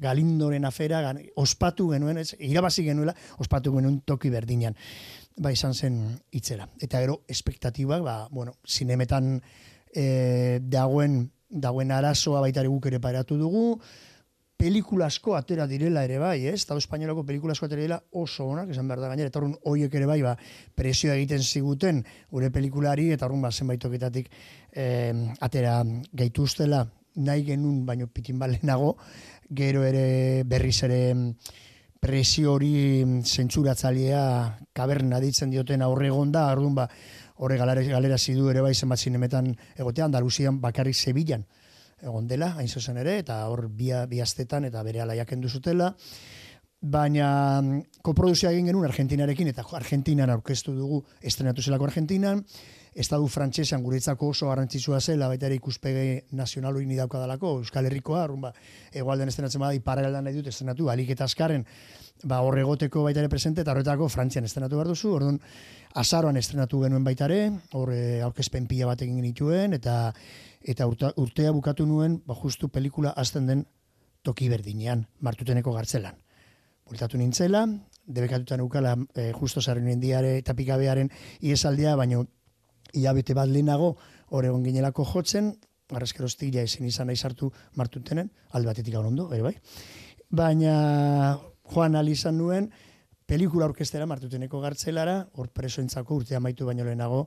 galindoren 0.00 0.64
afera, 0.64 1.14
ospatu 1.36 1.90
genuen, 1.92 2.18
ez, 2.18 2.34
irabazi 2.40 2.82
genuela, 2.82 3.14
ospatu 3.38 3.74
genuen 3.76 4.00
toki 4.00 4.30
berdinean, 4.30 4.74
ba 5.36 5.52
izan 5.52 5.74
zen 5.74 6.00
itzera. 6.32 6.66
Eta 6.80 7.00
gero, 7.00 7.22
espektatibak, 7.28 8.02
ba, 8.02 8.16
bueno, 8.30 8.56
zinemetan 8.66 9.36
e, 9.94 10.58
dagoen, 10.62 11.30
dagoen 11.48 11.92
arazoa 11.92 12.40
baitare 12.40 12.72
guk 12.72 12.88
ere 12.88 12.98
paratu 13.00 13.36
dugu, 13.38 13.76
pelikula 14.62 15.08
asko 15.10 15.34
atera 15.34 15.66
direla 15.66 16.04
ere 16.06 16.20
bai, 16.22 16.46
ez? 16.46 16.60
Estado 16.60 16.78
espainolako 16.78 17.24
pelikula 17.26 17.56
asko 17.56 17.66
atera 17.66 17.82
direla 17.82 18.02
oso 18.12 18.46
onak, 18.46 18.70
esan 18.70 18.86
behar 18.86 19.02
da 19.02 19.08
gainera, 19.10 19.30
eta 19.32 19.40
horren 19.40 19.56
oiek 19.66 19.94
ere 19.98 20.06
bai, 20.06 20.20
ba, 20.22 20.36
presioa 20.78 21.16
egiten 21.18 21.42
ziguten 21.42 22.04
gure 22.30 22.50
pelikulari, 22.54 23.08
eta 23.16 23.26
horren 23.26 23.42
ba, 23.42 23.50
zenbaitoketatik 23.50 24.30
eh, 24.72 25.12
atera 25.40 25.82
gaituztela 26.12 26.86
nahi 27.16 27.44
genuen, 27.44 27.84
baino 27.86 28.08
pitin 28.08 28.38
balenago, 28.38 28.96
gero 29.50 29.84
ere 29.84 30.44
berriz 30.48 30.82
ere 30.88 31.02
presio 32.02 32.54
hori 32.54 33.04
zentsuratzailea 33.22 34.22
kaberna 34.74 35.20
ditzen 35.20 35.50
dioten 35.50 35.82
aurre 35.82 36.08
da, 36.32 36.48
orduan 36.52 36.74
ba, 36.74 36.88
horre 37.36 37.56
galera, 37.56 38.18
zidu 38.18 38.50
ere 38.50 38.60
bai 38.60 38.74
zenbat 38.74 38.98
zinemetan 38.98 39.54
egotean, 39.76 40.06
Andaluzian 40.06 40.60
bakarrik 40.60 40.96
Sevillan 40.96 41.44
egon 42.02 42.26
dela, 42.26 42.54
hain 42.58 42.68
zuzen 42.68 42.96
ere, 42.98 43.18
eta 43.22 43.46
hor 43.46 43.68
bi, 43.68 43.92
bi 44.08 44.20
astetan 44.20 44.64
eta 44.64 44.82
bere 44.82 45.00
alaiak 45.00 45.32
zutela. 45.48 45.94
Baina 46.82 47.62
koproduzioa 48.02 48.50
egin 48.50 48.66
genuen 48.66 48.88
Argentinarekin, 48.90 49.48
eta 49.48 49.62
Argentinan 49.72 50.30
aurkeztu 50.30 50.74
dugu 50.74 51.04
estrenatu 51.22 51.62
zelako 51.62 51.84
Argentinan, 51.84 52.44
Estadu 52.92 53.24
frantsesean 53.32 53.80
guretzako 53.82 54.28
oso 54.34 54.50
garrantzitsua 54.50 54.98
zela, 55.00 55.28
baita 55.30 55.46
ere 55.48 55.56
ikuspege 55.56 56.26
nazional 56.36 56.76
hori 56.76 56.84
nidauka 56.84 57.18
dalako, 57.22 57.54
Euskal 57.62 57.86
Herrikoa, 57.88 58.26
rumba, 58.28 58.50
egualden 58.92 59.32
estrenatzen 59.32 59.62
bada, 59.62 59.72
iparreldan 59.78 60.26
nahi 60.28 60.36
dut 60.36 60.50
estrenatu, 60.50 60.90
alik 60.92 61.14
eta 61.14 61.24
askaren, 61.24 61.64
ba, 62.28 62.42
horregoteko 62.44 63.04
baita 63.06 63.22
ere 63.22 63.30
presente, 63.32 63.64
eta 63.64 63.72
horretako 63.72 64.10
frantzian 64.12 64.44
estrenatu 64.44 64.76
behar 64.76 64.90
duzu, 64.92 65.12
orduan, 65.16 65.40
azaroan 66.02 66.36
estrenatu 66.36 66.82
genuen 66.84 67.04
baita 67.04 67.30
ere, 67.30 67.46
horre 67.80 68.20
aurkezpen 68.26 68.68
pila 68.68 68.90
bat 68.92 69.06
genituen, 69.06 69.72
eta 69.78 70.12
eta 70.62 70.86
urtea 70.86 71.50
bukatu 71.50 71.86
nuen, 71.88 72.20
ba, 72.26 72.36
justu 72.36 72.68
pelikula 72.68 73.14
azten 73.16 73.48
den 73.48 73.64
toki 74.22 74.50
berdinean, 74.52 75.06
martuteneko 75.20 75.72
gartzelan. 75.72 76.20
Bultatu 76.86 77.16
nintzela, 77.16 77.64
debekatutan 78.06 78.60
ukala 78.60 78.94
e, 79.14 79.30
eh, 79.30 79.32
justo 79.32 79.62
zarren 79.62 79.88
indiare 79.88 80.36
eta 80.38 80.54
pikabearen 80.54 81.10
iesaldia, 81.40 81.96
baino 81.96 82.26
iabete 82.92 83.34
bat 83.34 83.48
lehenago, 83.48 83.96
hor 84.30 84.48
egon 84.48 84.64
ginelako 84.64 85.04
jotzen, 85.04 85.52
garrezkero 85.92 86.28
ja 86.52 86.62
ezin 86.62 86.86
izan 86.86 87.06
nahi 87.06 87.16
sartu 87.16 87.50
martutenen, 87.76 88.30
alde 88.50 88.66
batetik 88.66 88.94
hau 88.94 89.06
ondo, 89.06 89.28
bai. 89.28 89.56
Baina 90.30 91.38
joan 91.72 91.96
alizan 91.96 92.38
nuen, 92.38 92.70
pelikula 93.26 93.66
orkestera 93.66 94.06
martuteneko 94.06 94.60
gartzelara, 94.60 95.26
hor 95.34 95.48
presoentzako 95.48 96.16
urtea 96.16 96.40
maitu 96.40 96.66
baino 96.66 96.84
lehenago, 96.84 97.26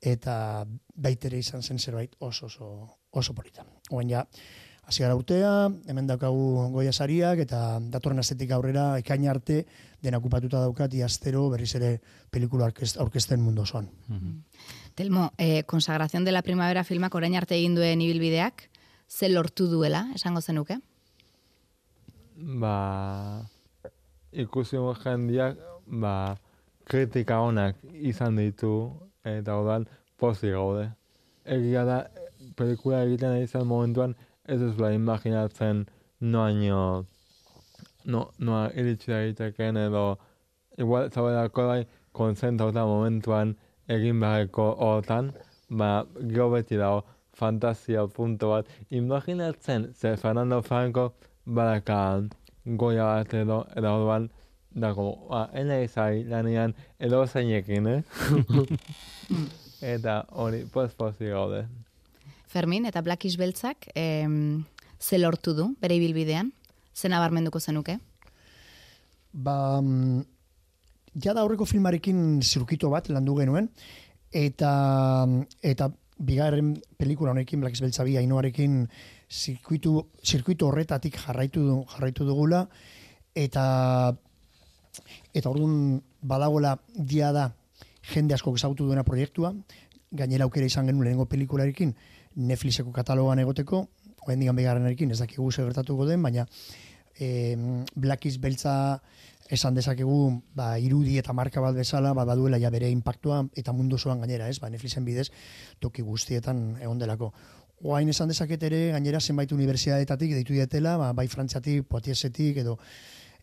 eta 0.00 0.66
baitere 0.94 1.38
izan 1.38 1.62
zen 1.62 1.78
zerbait 1.78 2.14
oso 2.18 2.46
oso 2.46 2.68
oso 3.10 3.34
polita. 3.34 3.64
Oen 3.90 4.10
ja, 4.10 4.24
hasi 4.84 5.02
gara 5.02 5.16
urtea, 5.16 5.70
hemen 5.88 6.06
daukagu 6.06 6.70
goia 6.74 6.92
sariak, 6.92 7.38
eta 7.46 7.78
datorren 7.90 8.18
astetik 8.18 8.50
aurrera, 8.52 8.98
ekain 8.98 9.28
arte, 9.30 9.64
dena 10.02 10.18
okupatuta 10.18 10.60
daukat, 10.60 10.94
iaztero 10.94 11.48
berriz 11.50 11.74
ere 11.78 11.98
pelikula 12.30 12.68
orkesten 13.06 13.40
mundu 13.40 13.62
osoan. 13.62 13.90
Mm 14.08 14.40
Telmo, 14.94 15.32
eh, 15.38 15.64
konsagrazion 15.64 16.24
de 16.24 16.30
la 16.30 16.42
primavera 16.42 16.84
filmak 16.84 17.14
orain 17.18 17.34
arte 17.34 17.56
egin 17.56 17.74
duen 17.74 18.00
ibilbideak, 18.00 18.68
ze 19.08 19.28
lortu 19.28 19.66
duela, 19.66 20.04
esango 20.14 20.40
zenuke? 20.40 20.78
Ba, 22.36 23.42
ikusi 24.30 24.78
jendiak, 25.02 25.58
ba, 25.86 26.36
kritika 26.84 27.40
honak 27.40 27.76
izan 27.92 28.36
ditu, 28.36 28.92
eta 29.24 29.56
odan 29.58 29.88
pozi 30.16 30.50
gaude. 30.54 30.92
Egia 31.44 31.84
da, 31.84 31.98
pelikula 32.54 33.02
egiten 33.02 33.42
izan 33.42 33.66
momentuan, 33.66 34.14
ez 34.46 34.60
ez 34.62 34.72
bla 34.78 34.92
imaginatzen 34.92 35.86
noaino, 36.20 37.04
no, 38.04 38.30
noa 38.38 38.70
iritsi 38.78 39.10
da 39.10 39.22
egiteken 39.24 39.76
edo, 39.88 40.06
igual 40.78 41.10
zabelako 41.10 41.66
dai, 41.66 41.82
konzentrauta 42.12 42.86
momentuan 42.86 43.56
egin 43.88 44.20
beharko 44.20 44.70
hortan, 44.86 45.32
ba, 45.68 46.06
gero 46.20 46.50
beti 46.54 46.78
dago, 46.80 47.04
fantasia 47.34 48.06
punto 48.06 48.50
bat. 48.54 48.70
Imaginatzen, 48.90 49.92
ze 49.94 50.16
Fernando 50.16 50.62
Franco, 50.62 51.14
badaka 51.44 51.98
goia 52.64 53.04
bat 53.04 53.34
edo, 53.34 53.64
edo 53.76 53.94
orduan, 53.98 54.30
dago, 54.74 55.08
ba, 55.30 55.48
ena 55.54 55.80
izai 55.82 56.24
lanian 56.28 56.74
edo 56.98 57.24
zeinekin, 57.26 57.86
eh? 57.86 58.02
eta 59.94 60.24
hori, 60.32 60.64
poz-pozi 60.72 61.30
gaude. 61.30 61.64
Fermin, 62.48 62.86
eta 62.86 63.02
Blackish 63.02 63.36
Beltzak, 63.38 63.90
em, 63.94 64.64
ze 65.00 65.18
lortu 65.18 65.54
du, 65.54 65.72
bere 65.82 65.96
ibilbidean? 65.98 66.52
Ze 66.94 67.10
nabarmenduko 67.10 67.58
zenuke? 67.60 67.98
Ba, 69.32 69.80
mm, 69.80 70.22
ja 71.22 71.34
da 71.34 71.44
horreko 71.44 71.66
filmarekin 71.66 72.42
zirukito 72.42 72.90
bat 72.90 73.08
landu 73.08 73.36
genuen, 73.38 73.70
eta, 74.32 74.72
eta 75.62 75.90
bigarren 76.18 76.74
pelikula 76.98 77.32
honekin, 77.34 77.60
Blackish 77.60 77.82
Beltza 77.82 78.04
bi, 78.06 78.16
ainoarekin, 78.18 78.84
zirkuitu, 79.30 79.96
zirkuitu 80.24 80.68
horretatik 80.68 81.18
jarraitu, 81.26 81.84
jarraitu 81.94 82.26
dugula, 82.28 82.66
eta 83.34 83.64
Eta 85.34 85.50
orduan 85.50 86.02
badagoela 86.22 86.76
dia 86.94 87.32
da 87.34 87.48
jende 88.12 88.36
asko 88.36 88.54
ezagutu 88.54 88.86
duena 88.86 89.04
proiektua, 89.06 89.52
gainera 90.14 90.46
aukera 90.46 90.68
izan 90.68 90.86
genuen 90.86 91.08
lehenengo 91.08 91.26
pelikularekin 91.30 91.94
Netflixeko 92.36 92.92
katalogan 92.94 93.40
egoteko, 93.42 93.84
oen 94.26 94.40
digan 94.40 94.56
begarrenarekin 94.56 95.10
ez 95.14 95.18
dakigu 95.20 95.50
gertatuko 95.50 96.06
den, 96.06 96.22
baina 96.22 96.46
e, 97.18 97.56
Blackies 97.94 98.38
beltza 98.40 99.00
esan 99.50 99.74
dezakegu 99.74 100.42
ba, 100.56 100.78
irudi 100.78 101.18
eta 101.20 101.32
marka 101.32 101.60
bat 101.60 101.74
bezala, 101.76 102.14
ba, 102.14 102.24
baduela 102.24 102.58
ja 102.58 102.70
bere 102.70 102.90
impactua 102.90 103.42
eta 103.54 103.72
mundu 103.72 103.98
zoan 103.98 104.20
gainera, 104.20 104.48
ez? 104.48 104.58
Ba, 104.60 104.70
Netflixen 104.70 105.04
bidez 105.04 105.30
toki 105.80 106.02
guztietan 106.02 106.78
egon 106.80 106.98
delako. 106.98 107.32
Oain 107.84 108.08
esan 108.08 108.30
dezaket 108.30 108.62
ere, 108.70 108.80
gainera 108.94 109.20
zenbait 109.20 109.52
unibertsiadetatik 109.52 110.32
deitu 110.32 110.54
dietela, 110.56 110.96
ba, 110.96 111.12
bai 111.12 111.28
frantziatik, 111.28 111.88
poatiesetik, 111.88 112.62
edo 112.64 112.78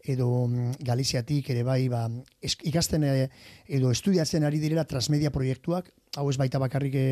edo 0.04 0.48
mm, 0.48 0.82
Galiziatik 0.82 1.50
ere 1.54 1.64
bai 1.64 1.88
ba, 1.90 2.08
ikasten 2.42 3.04
eh, 3.06 3.28
edo 3.68 3.92
estudiatzen 3.94 4.44
ari 4.48 4.60
direla 4.60 4.86
transmedia 4.90 5.32
proiektuak, 5.32 5.92
hau 6.18 6.28
ez 6.30 6.38
baita 6.42 6.60
bakarrik 6.60 6.96
e, 6.98 7.06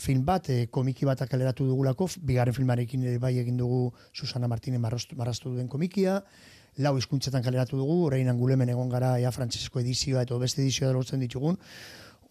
film 0.00 0.24
bat, 0.26 0.48
e, 0.50 0.66
komiki 0.72 1.06
bat 1.06 1.20
akaleratu 1.22 1.66
dugulako, 1.68 2.08
bigarren 2.24 2.56
filmarekin 2.56 3.04
ere 3.04 3.18
bai 3.22 3.36
egin 3.38 3.60
dugu 3.60 3.92
Susana 4.12 4.48
Martínez 4.48 4.80
marrastu 4.80 5.52
duen 5.52 5.68
komikia, 5.68 6.22
lau 6.78 6.96
hizkuntzetan 6.98 7.42
kaleratu 7.42 7.76
dugu, 7.78 8.04
orain 8.06 8.28
angulemen 8.28 8.68
egon 8.68 8.88
gara 8.88 9.18
ea 9.20 9.30
frantsesko 9.30 9.80
edizioa 9.80 10.22
eta 10.22 10.38
beste 10.38 10.62
edizioa 10.62 10.90
dalotzen 10.92 11.20
ditugun, 11.20 11.60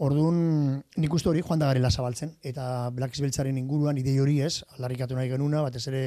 Orduan, 0.01 0.81
nik 0.97 1.13
uste 1.13 1.29
hori 1.29 1.43
joan 1.45 1.61
da 1.61 1.67
garela 1.69 1.91
zabaltzen, 1.91 2.33
eta 2.41 2.89
Black 2.95 3.19
Beltzaren 3.21 3.59
inguruan 3.59 3.99
idei 4.01 4.17
hori 4.19 4.39
ez, 4.41 4.63
aldarrikatu 4.75 5.15
nahi 5.15 5.29
genuna, 5.29 5.61
batez 5.61 5.85
ere 5.91 6.01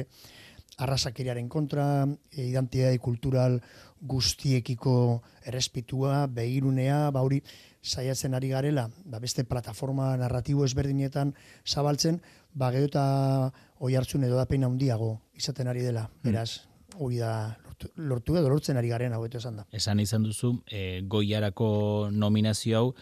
arrasakeriaren 0.83 1.47
kontra, 1.49 2.05
e, 2.29 2.49
identitate 2.49 2.99
kultural 3.01 3.57
guztiekiko 4.01 5.23
errespitua, 5.49 6.27
behirunea, 6.27 7.07
ba 7.15 7.23
hori 7.25 7.39
saiatzen 7.81 8.35
ari 8.37 8.51
garela, 8.51 8.89
ba 9.05 9.21
beste 9.23 9.47
plataforma 9.47 10.11
narratibo 10.19 10.65
ezberdinetan 10.67 11.33
zabaltzen, 11.65 12.19
ba 12.53 12.69
gero 12.75 12.91
eta 12.91 13.05
oi 13.79 13.95
hartzun 13.95 14.27
edo 14.27 14.37
dapein 14.37 14.67
handiago 14.67 15.15
izaten 15.33 15.71
ari 15.71 15.87
dela. 15.87 16.09
Hmm. 16.11 16.27
Beraz, 16.29 16.67
hori 16.99 17.23
da 17.23 17.31
lortu, 17.77 17.91
lortu 17.97 18.37
edo 18.37 18.49
lortzen 18.49 18.77
ari 18.77 18.89
garen 18.89 19.13
hau 19.13 19.25
esan 19.25 19.57
da. 19.57 19.65
Esan 19.71 19.99
izan 19.99 20.23
duzu, 20.23 20.61
e, 20.69 21.01
goiarako 21.03 22.09
nominazio 22.11 22.77
hau, 22.77 22.95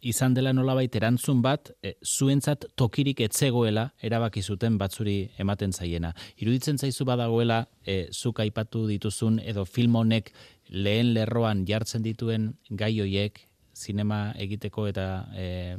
izan 0.00 0.34
dela 0.34 0.52
nolabait 0.52 0.94
erantzun 0.94 1.42
bat, 1.42 1.72
e, 1.82 1.96
zuentzat 2.04 2.66
tokirik 2.76 3.20
etzegoela 3.20 3.92
erabaki 4.02 4.42
zuten 4.42 4.78
batzuri 4.78 5.30
ematen 5.38 5.72
zaiena. 5.72 6.14
Iruditzen 6.38 6.78
zaizu 6.78 7.04
badagoela, 7.04 7.66
e, 7.84 8.08
zuk 8.12 8.40
aipatu 8.40 8.86
dituzun 8.86 9.40
edo 9.40 9.64
film 9.64 9.96
honek 9.96 10.32
lehen 10.70 11.14
lerroan 11.14 11.66
jartzen 11.66 12.02
dituen 12.02 12.54
gai 12.70 12.98
hoiek, 13.00 13.46
zinema 13.74 14.32
egiteko 14.36 14.86
eta 14.88 15.26
e, 15.34 15.76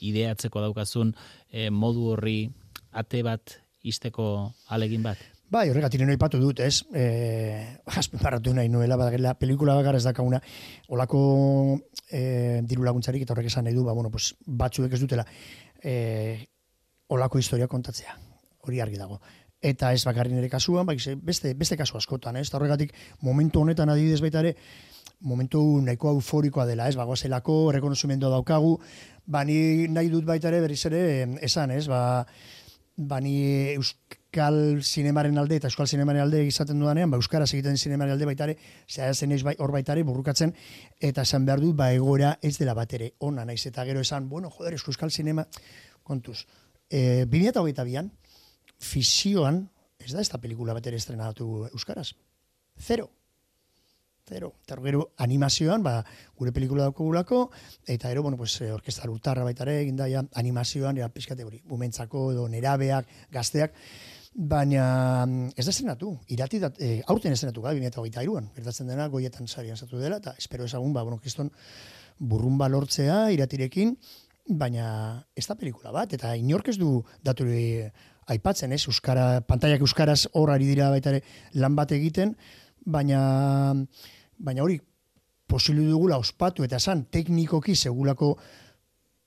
ideatzeko 0.00 0.60
daukazun 0.60 1.12
e, 1.50 1.68
modu 1.70 2.08
horri 2.12 2.50
ate 2.92 3.22
bat 3.22 3.58
isteko 3.84 4.52
alegin 4.72 5.02
bat? 5.02 5.18
Bai, 5.54 5.68
horregatik 5.70 6.00
nire 6.02 6.16
ipatu 6.16 6.40
dut, 6.42 6.58
ez? 6.64 6.80
E, 6.90 7.02
Azpimarratu 8.00 8.50
nahi 8.56 8.66
nuela, 8.72 8.96
badagela, 8.98 9.36
pelikula 9.38 9.76
bakar 9.78 9.94
ez 9.94 10.02
dakaguna, 10.02 10.40
olako 10.90 11.20
e, 12.10 12.22
diru 12.66 12.82
laguntzarik, 12.82 13.22
eta 13.22 13.36
horrek 13.36 13.46
esan 13.52 13.68
nahi 13.68 13.76
du, 13.76 13.84
ba, 13.86 13.94
bueno, 13.94 14.10
pues, 14.10 14.32
batzuek 14.62 14.96
ez 14.96 15.00
dutela, 15.04 15.22
e, 15.78 15.92
olako 17.14 17.38
historia 17.38 17.68
kontatzea, 17.70 18.16
hori 18.66 18.82
argi 18.82 18.98
dago. 18.98 19.20
Eta 19.62 19.92
ez 19.94 20.02
bakarri 20.08 20.34
nire 20.34 20.50
kasuan, 20.50 20.90
bai, 20.90 20.96
beste, 21.22 21.54
beste 21.54 21.78
kasu 21.78 22.00
askotan, 22.00 22.40
ez? 22.42 22.48
horregatik, 22.50 22.90
momentu 23.22 23.62
honetan 23.62 23.94
adibidez 23.94 24.18
baita 24.26 24.42
ere, 24.42 24.56
momentu 25.20 25.62
nahiko 25.86 26.16
euforikoa 26.16 26.66
dela, 26.66 26.88
ez? 26.90 26.98
Bagoazelako, 26.98 27.60
rekonozumendua 27.78 28.32
daukagu, 28.34 28.74
bani 29.24 29.86
nahi 29.86 30.10
dut 30.10 30.26
baita 30.26 30.50
ere, 30.50 30.64
berriz 30.66 30.82
ere, 30.90 31.04
esan, 31.46 31.78
ez? 31.78 31.86
Ba, 31.86 32.02
bani 32.96 33.76
euskal 34.34 34.82
sinemaren 34.82 35.38
alde 35.38 35.60
eta 35.60 35.68
euskal 35.70 35.86
sinemaren 35.86 36.24
alde 36.24 36.40
izaten 36.42 36.80
dudanean, 36.80 37.10
ba, 37.10 37.18
euskaraz 37.20 37.52
egiten 37.54 37.76
sinemaren 37.78 38.14
alde 38.14 38.26
baitare, 38.26 38.56
zehaz 38.88 39.18
zen 39.18 39.30
bai, 39.44 39.54
hor 39.58 39.70
baitare 39.70 40.02
burrukatzen, 40.02 40.52
eta 40.98 41.22
esan 41.22 41.46
behar 41.46 41.60
dut, 41.60 41.76
ba, 41.76 41.92
egora 41.92 42.38
ez 42.42 42.56
dela 42.58 42.74
batere, 42.74 43.12
ona 43.20 43.44
naiz, 43.44 43.64
eta 43.66 43.84
gero 43.84 44.00
esan, 44.00 44.28
bueno, 44.28 44.50
joder, 44.50 44.74
euskal 44.74 45.10
sinema, 45.10 45.46
kontuz, 46.02 46.46
e, 46.90 47.26
2008 47.30 47.84
bian, 47.84 48.10
fisioan, 48.80 49.68
ez 50.00 50.12
da 50.12 50.20
ez 50.20 50.28
da 50.28 50.38
pelikula 50.38 50.74
batere 50.74 50.96
estrenatu 50.96 51.68
euskaraz, 51.70 52.10
zero, 52.80 53.10
Zero. 54.24 54.54
Eta 54.64 54.78
gero 54.80 55.10
animazioan, 55.20 55.82
ba, 55.84 55.98
gure 56.38 56.48
pelikula 56.56 56.86
daukagulako, 56.86 57.50
eta 57.84 58.08
ero, 58.10 58.22
bueno, 58.22 58.38
pues, 58.38 58.56
orkestra 58.72 59.04
lutarra 59.04 59.44
baitare, 59.44 59.74
eginda 59.82 60.06
ja, 60.08 60.22
animazioan, 60.32 60.96
ja, 60.96 61.10
pizkate 61.12 61.44
hori, 61.44 61.60
bumentzako, 61.68 62.30
edo 62.32 62.46
nerabeak, 62.48 63.10
gazteak, 63.30 63.76
baina 64.34 65.24
mm, 65.26 65.54
ez 65.56 65.64
da 65.64 65.70
estrenatu, 65.70 66.10
irati 66.34 66.58
da, 66.62 66.70
e, 66.78 66.98
aurten 67.06 67.32
estrenatu 67.32 67.62
gara, 67.62 67.78
2008 67.78 68.24
iruan, 68.26 68.50
gertatzen 68.56 68.90
dena, 68.90 69.08
goietan 69.08 69.46
sarian 69.48 69.78
zatu 69.78 70.00
dela, 70.00 70.18
eta 70.18 70.34
espero 70.38 70.66
ezagun, 70.66 70.92
ba, 70.92 71.04
bueno, 71.06 71.20
kriston 71.22 71.52
burrun 72.18 72.58
balortzea 72.58 73.30
iratirekin, 73.34 73.94
baina 74.48 74.88
ez 75.36 75.46
da 75.46 75.56
pelikula 75.56 75.94
bat, 75.94 76.12
eta 76.12 76.34
inork 76.36 76.68
ez 76.74 76.76
du 76.78 76.98
daturi 77.24 77.86
aipatzen, 78.28 78.72
ez, 78.72 78.82
euskara, 78.90 79.40
pantaiak 79.46 79.84
euskaraz 79.84 80.24
horari 80.32 80.66
dira 80.68 80.90
baita 80.90 81.14
ere 81.14 81.22
lan 81.60 81.76
bat 81.78 81.92
egiten, 81.94 82.34
baina 82.84 83.74
baina 84.38 84.64
hori 84.64 84.80
posible 85.46 85.84
dugula 85.86 86.18
ospatu 86.18 86.64
eta 86.64 86.80
esan 86.80 87.04
teknikoki 87.12 87.76
segulako 87.76 88.34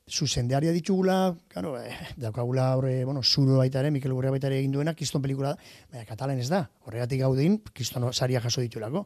zuzendearia 0.08 0.72
ditugula, 0.72 1.36
claro, 1.52 1.76
eh, 1.82 1.92
daukagula 2.16 2.76
horre, 2.78 3.04
bueno, 3.06 3.22
zuro 3.24 3.58
baita 3.58 3.82
ere, 3.82 3.92
Mikel 3.92 4.14
Gurria 4.14 4.32
baita 4.32 4.48
ere 4.48 4.62
egin 4.62 4.72
duena, 4.72 4.94
kiston 4.96 5.22
pelikula 5.22 5.54
da, 5.54 5.72
baina 5.92 6.06
katalen 6.08 6.40
ez 6.40 6.48
da, 6.50 6.64
horregatik 6.88 7.20
gaudin, 7.22 7.60
kiston 7.76 8.08
saria 8.14 8.40
jaso 8.42 8.64
ditulako, 8.64 9.06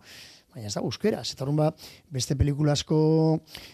baina 0.53 0.67
ez 0.69 0.75
da 0.75 0.83
euskera, 0.85 1.23
eta 1.25 1.45
ba, 1.57 1.71
beste 2.09 2.37
pelikulasko, 2.37 3.01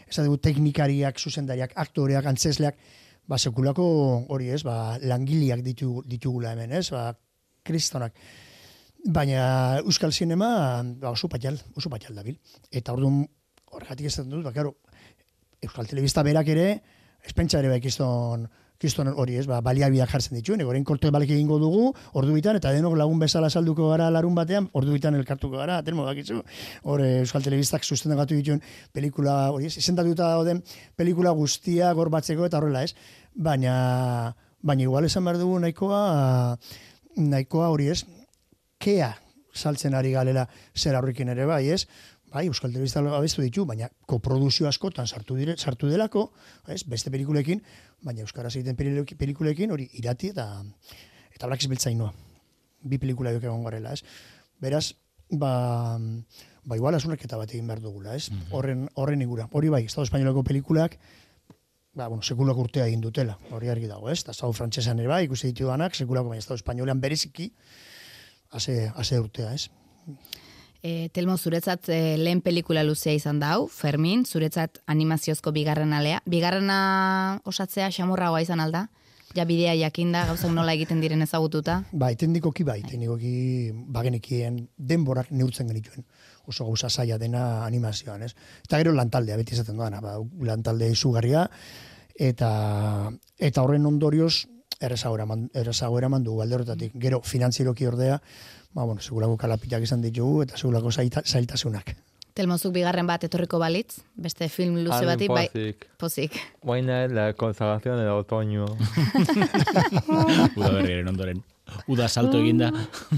ez 0.08 0.16
da 0.16 0.24
dugu 0.24 0.38
teknikariak, 0.38 1.20
zuzendariak, 1.20 1.76
aktoreak, 1.76 2.26
antzesleak, 2.26 2.80
ba, 3.28 3.38
sekulako 3.38 3.86
hori 4.32 4.50
ez, 4.56 4.64
ba, 4.64 4.98
langiliak 5.04 5.64
ditu, 5.66 6.02
ditugula 6.08 6.54
hemen, 6.56 6.72
ez, 6.80 6.90
ba, 6.96 7.12
kristonak. 7.68 8.16
Baina 9.08 9.80
Euskal 9.84 10.14
Sinema 10.16 10.82
ba, 11.00 11.12
oso 11.12 11.28
patxal, 11.32 11.60
oso 11.76 11.92
patxal 11.92 12.16
dabil. 12.16 12.40
Eta 12.72 12.96
orduan, 12.96 13.26
horregatik 13.72 14.08
ez 14.08 14.16
dut, 14.24 14.44
ba, 14.46 14.56
karo, 14.56 14.78
Euskal 15.64 15.90
Telebista 15.90 16.24
berak 16.24 16.56
ere, 16.56 16.68
espentsa 17.28 17.60
ere 17.60 17.70
ba, 17.72 17.78
kiston, 17.84 18.48
kiston 18.82 19.10
hori 19.10 19.38
ez, 19.42 19.46
ba, 19.50 19.60
baliabiak 19.66 20.10
jartzen 20.12 20.38
dituen, 20.38 20.62
egoren 20.62 20.86
korte 20.88 21.10
balek 21.14 21.32
egingo 21.34 21.58
dugu, 21.62 21.90
ordu 22.20 22.36
bitan, 22.36 22.60
eta 22.60 22.72
denok 22.76 22.98
lagun 23.00 23.20
bezala 23.20 23.50
salduko 23.50 23.90
gara 23.92 24.10
larun 24.14 24.36
batean, 24.38 24.70
ordu 24.78 24.94
bitan 24.96 25.18
elkartuko 25.18 25.58
gara, 25.58 25.80
atenmo 25.82 26.06
bakitzu, 26.08 26.42
hor 26.86 27.04
Euskal 27.06 27.46
Telebistak 27.46 27.86
susten 27.86 28.16
gatu 28.18 28.38
dituen 28.38 28.62
pelikula, 28.94 29.38
hori 29.54 29.70
ez, 29.70 29.78
izendatuta 29.82 30.30
dauden 30.36 30.62
pelikula 30.96 31.34
guztia 31.38 31.94
gorbatzeko 31.98 32.46
eta 32.48 32.62
horrela 32.62 32.84
ez, 32.86 32.94
baina, 33.34 34.34
baina 34.62 34.86
igual 34.86 35.10
esan 35.10 35.26
behar 35.26 35.42
dugu 35.42 35.58
nahikoa, 35.64 36.02
nahikoa 37.18 37.72
hori 37.74 37.90
ez, 37.96 38.04
kea 38.78 39.16
saltzen 39.58 39.98
ari 39.98 40.14
galela 40.14 40.46
zer 40.78 40.96
aurrikin 40.96 41.34
ere 41.34 41.48
bai, 41.50 41.64
ez? 41.74 41.88
Bai, 42.28 42.48
Euskal 42.52 42.74
Telebista 42.74 43.00
abestu 43.00 43.42
ditu, 43.42 43.64
baina 43.66 43.88
koproduzio 44.06 44.68
askotan 44.68 45.08
sartu 45.08 45.38
dire, 45.40 45.56
sartu 45.58 45.88
delako, 45.88 46.26
ez? 46.68 46.82
Beste 46.84 47.12
pelikulekin, 47.14 47.62
baina 48.04 48.26
euskaraz 48.26 48.52
egiten 48.58 48.76
pelikulekin 49.18 49.72
hori 49.72 49.88
irati 49.96 50.34
eta 50.34 50.48
eta 51.34 51.48
Black 51.48 51.68
Biltzainoa. 51.72 52.12
Bi 52.84 53.00
pelikula 53.00 53.32
joke 53.32 53.48
egon 53.48 53.64
garela, 53.64 53.94
ez? 53.96 54.04
Beraz, 54.60 54.92
ba, 55.32 55.98
ba 56.68 56.76
igual 56.76 56.98
asunreketa 56.98 57.40
bat 57.40 57.54
egin 57.54 57.68
behar 57.68 57.80
dugula, 57.82 58.16
ez? 58.16 58.30
Mhm. 58.32 58.52
Horren, 58.52 58.90
horren 58.96 59.24
igura. 59.24 59.48
Hori 59.52 59.70
bai, 59.70 59.86
Estado 59.86 60.04
Espainolako 60.04 60.44
pelikulak, 60.44 61.00
ba, 61.94 62.10
bueno, 62.10 62.22
sekulako 62.24 62.68
urtea 62.68 62.90
egin 62.92 63.02
dutela, 63.02 63.38
hori 63.52 63.72
argi 63.72 63.88
dago, 63.88 64.10
ez? 64.12 64.20
Eta 64.26 64.36
Estado 64.36 64.52
Frantsesan 64.54 65.00
ere 65.00 65.08
bai, 65.08 65.24
ikusi 65.30 65.54
ditu 65.54 65.72
danak, 65.72 65.96
sekulako, 65.96 66.36
baina 66.36 66.44
Estado 66.44 66.60
Espainolean 66.60 67.00
bereziki, 67.00 67.54
ase, 68.52 68.92
ase 68.96 69.20
urtea, 69.24 69.54
ez? 69.54 69.70
E, 70.88 71.10
Telmo, 71.12 71.36
zuretzat 71.36 71.90
e, 71.92 72.16
lehen 72.16 72.40
pelikula 72.46 72.84
luzea 72.88 73.12
izan 73.18 73.42
dau, 73.42 73.66
Fermin, 73.68 74.24
zuretzat 74.24 74.80
animaziozko 74.94 75.52
bigarren 75.52 75.92
alea. 75.92 76.22
Bigarrena 76.30 76.78
osatzea 77.52 77.90
xamurragoa 77.92 78.40
izan 78.46 78.64
alda? 78.64 78.86
Ja 79.36 79.44
bidea 79.50 79.74
jakinda, 79.76 80.24
gauzak 80.30 80.54
nola 80.56 80.72
egiten 80.78 81.02
diren 81.04 81.26
ezagututa? 81.26 81.82
Bai, 81.92 82.14
teknikoki 82.22 82.64
bai, 82.64 82.78
teknikoki 82.88 83.34
bagenekien 83.98 84.62
denborak 84.78 85.34
neurtzen 85.36 85.68
genituen. 85.68 86.08
Oso 86.48 86.70
gauza 86.70 86.88
zaila 86.88 87.20
dena 87.20 87.44
animazioan, 87.66 88.24
ez? 88.24 88.32
Eta 88.64 88.80
gero 88.80 88.96
lantaldea, 88.96 89.36
beti 89.42 89.58
izaten 89.58 89.76
doana, 89.82 90.00
ba, 90.00 90.16
lantalde 90.48 90.88
izugarria, 90.94 91.50
eta, 92.32 92.52
eta 93.50 93.68
horren 93.68 93.92
ondorioz, 93.92 94.46
errezago 94.80 95.18
eraman, 95.18 95.50
errezago 95.58 95.98
eraman 96.00 96.24
du 96.24 96.40
alderrotatik. 96.42 96.96
Gero, 97.02 97.22
finanzieroki 97.26 97.88
ordea, 97.90 98.22
ba, 98.78 98.86
bueno, 98.86 99.02
segurako 99.02 99.40
kalapitak 99.42 99.82
izan 99.88 100.04
ditugu, 100.06 100.44
eta 100.46 100.58
segurako 100.60 100.92
zailtasunak. 100.94 101.96
Telmozuk 102.38 102.76
bigarren 102.76 103.08
bat 103.10 103.24
etorriko 103.26 103.58
balitz, 103.58 104.04
beste 104.14 104.46
film 104.54 104.76
luze 104.86 105.02
bati, 105.10 105.26
bai, 105.32 105.48
pozik. 105.98 106.38
Baina, 106.62 107.08
la 107.10 107.32
consagración 107.34 107.98
de 107.98 108.06
otoño. 108.14 108.68
Uda 110.60 110.70
berriaren 110.76 111.10
ondoren. 111.10 111.42
Uda 111.90 112.08
salto 112.08 112.38
eginda. 112.38 112.70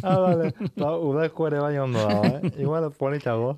ah, 0.02 0.16
vale. 0.24 0.54
Ba, 0.80 0.94
uda 0.96 1.28
ekuere 1.28 1.60
baina 1.60 1.84
ondo 1.84 2.08
da, 2.08 2.22
eh? 2.40 2.54
Igual, 2.64 2.88
politago 2.96 3.58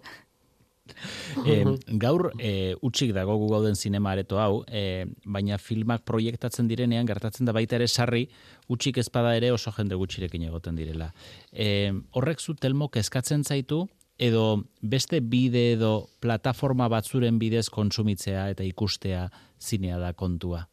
e, 1.46 1.58
gaur 2.02 2.30
e, 2.40 2.74
utxik 2.82 3.14
dago 3.16 3.38
gu 3.42 3.48
gauden 3.54 3.76
zinema 3.76 4.12
areto 4.12 4.40
hau, 4.42 4.64
e, 4.68 5.06
baina 5.26 5.58
filmak 5.58 6.06
proiektatzen 6.08 6.68
direnean, 6.68 7.08
gertatzen 7.10 7.46
da 7.46 7.56
baita 7.56 7.78
ere 7.80 7.88
sarri, 7.88 8.28
utxik 8.70 9.02
ezpada 9.04 9.36
ere 9.38 9.52
oso 9.52 9.74
jende 9.78 9.98
gutxirekin 10.00 10.48
egoten 10.50 10.78
direla. 10.80 11.12
E, 11.52 11.92
horrek 12.16 12.40
zu 12.40 12.56
telmok 12.56 12.98
eskatzen 13.02 13.44
zaitu, 13.44 13.86
edo 14.22 14.64
beste 14.82 15.20
bide 15.22 15.72
edo 15.74 15.94
plataforma 16.22 16.88
batzuren 16.94 17.40
bidez 17.42 17.70
kontsumitzea 17.74 18.50
eta 18.54 18.64
ikustea 18.68 19.30
zinea 19.60 19.98
da 19.98 20.14
kontua. 20.14 20.68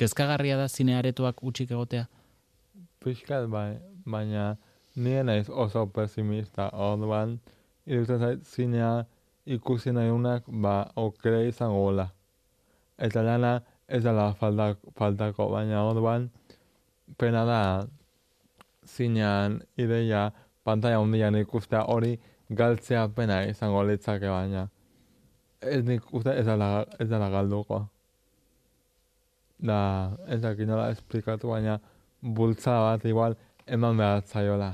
Kezkagarria 0.00 0.56
da 0.56 0.68
zine 0.68 0.96
aretoak 0.96 1.42
utxik 1.44 1.72
egotea? 1.72 2.06
Piskat 3.00 3.48
bai, 3.52 3.78
baina 4.04 4.56
nire 4.96 5.24
naiz 5.24 5.48
oso 5.48 5.86
pesimista 5.94 6.68
orduan, 6.72 7.38
irutzen 7.86 8.20
zait 8.20 8.44
zinea 8.44 8.90
ikusi 9.46 9.92
nahi 9.92 10.10
unak, 10.10 10.44
ba, 10.46 10.90
okere 10.96 11.48
izango 11.48 11.84
gola. 11.84 12.10
Eta 12.98 13.22
lana 13.22 13.60
ez 13.88 14.02
dela 14.04 14.32
faltako, 14.38 15.48
baina 15.50 15.84
orduan, 15.84 16.28
pena 17.18 17.44
da, 17.44 17.60
zinean 18.86 19.60
ideia 19.76 20.30
pantalla 20.64 21.00
hundian 21.00 21.36
ikustea 21.38 21.84
hori 21.92 22.18
galtzea 22.50 23.06
pena 23.14 23.42
izango 23.46 23.82
litzake 23.86 24.28
baina. 24.28 24.68
Ez 25.60 25.82
nik 25.84 26.06
uste 26.16 26.34
ez 26.40 26.46
dela, 26.46 26.84
ez 26.98 27.08
dela 27.08 27.28
galduko. 27.30 27.84
Da, 29.60 29.80
ez 30.28 30.40
dakit 30.40 30.68
nola 30.68 30.88
esplikatu 30.94 31.52
baina 31.52 31.78
bultza 32.20 32.78
bat 32.86 33.04
igual 33.04 33.36
eman 33.66 33.96
behar 34.00 34.22
zaiola. 34.26 34.70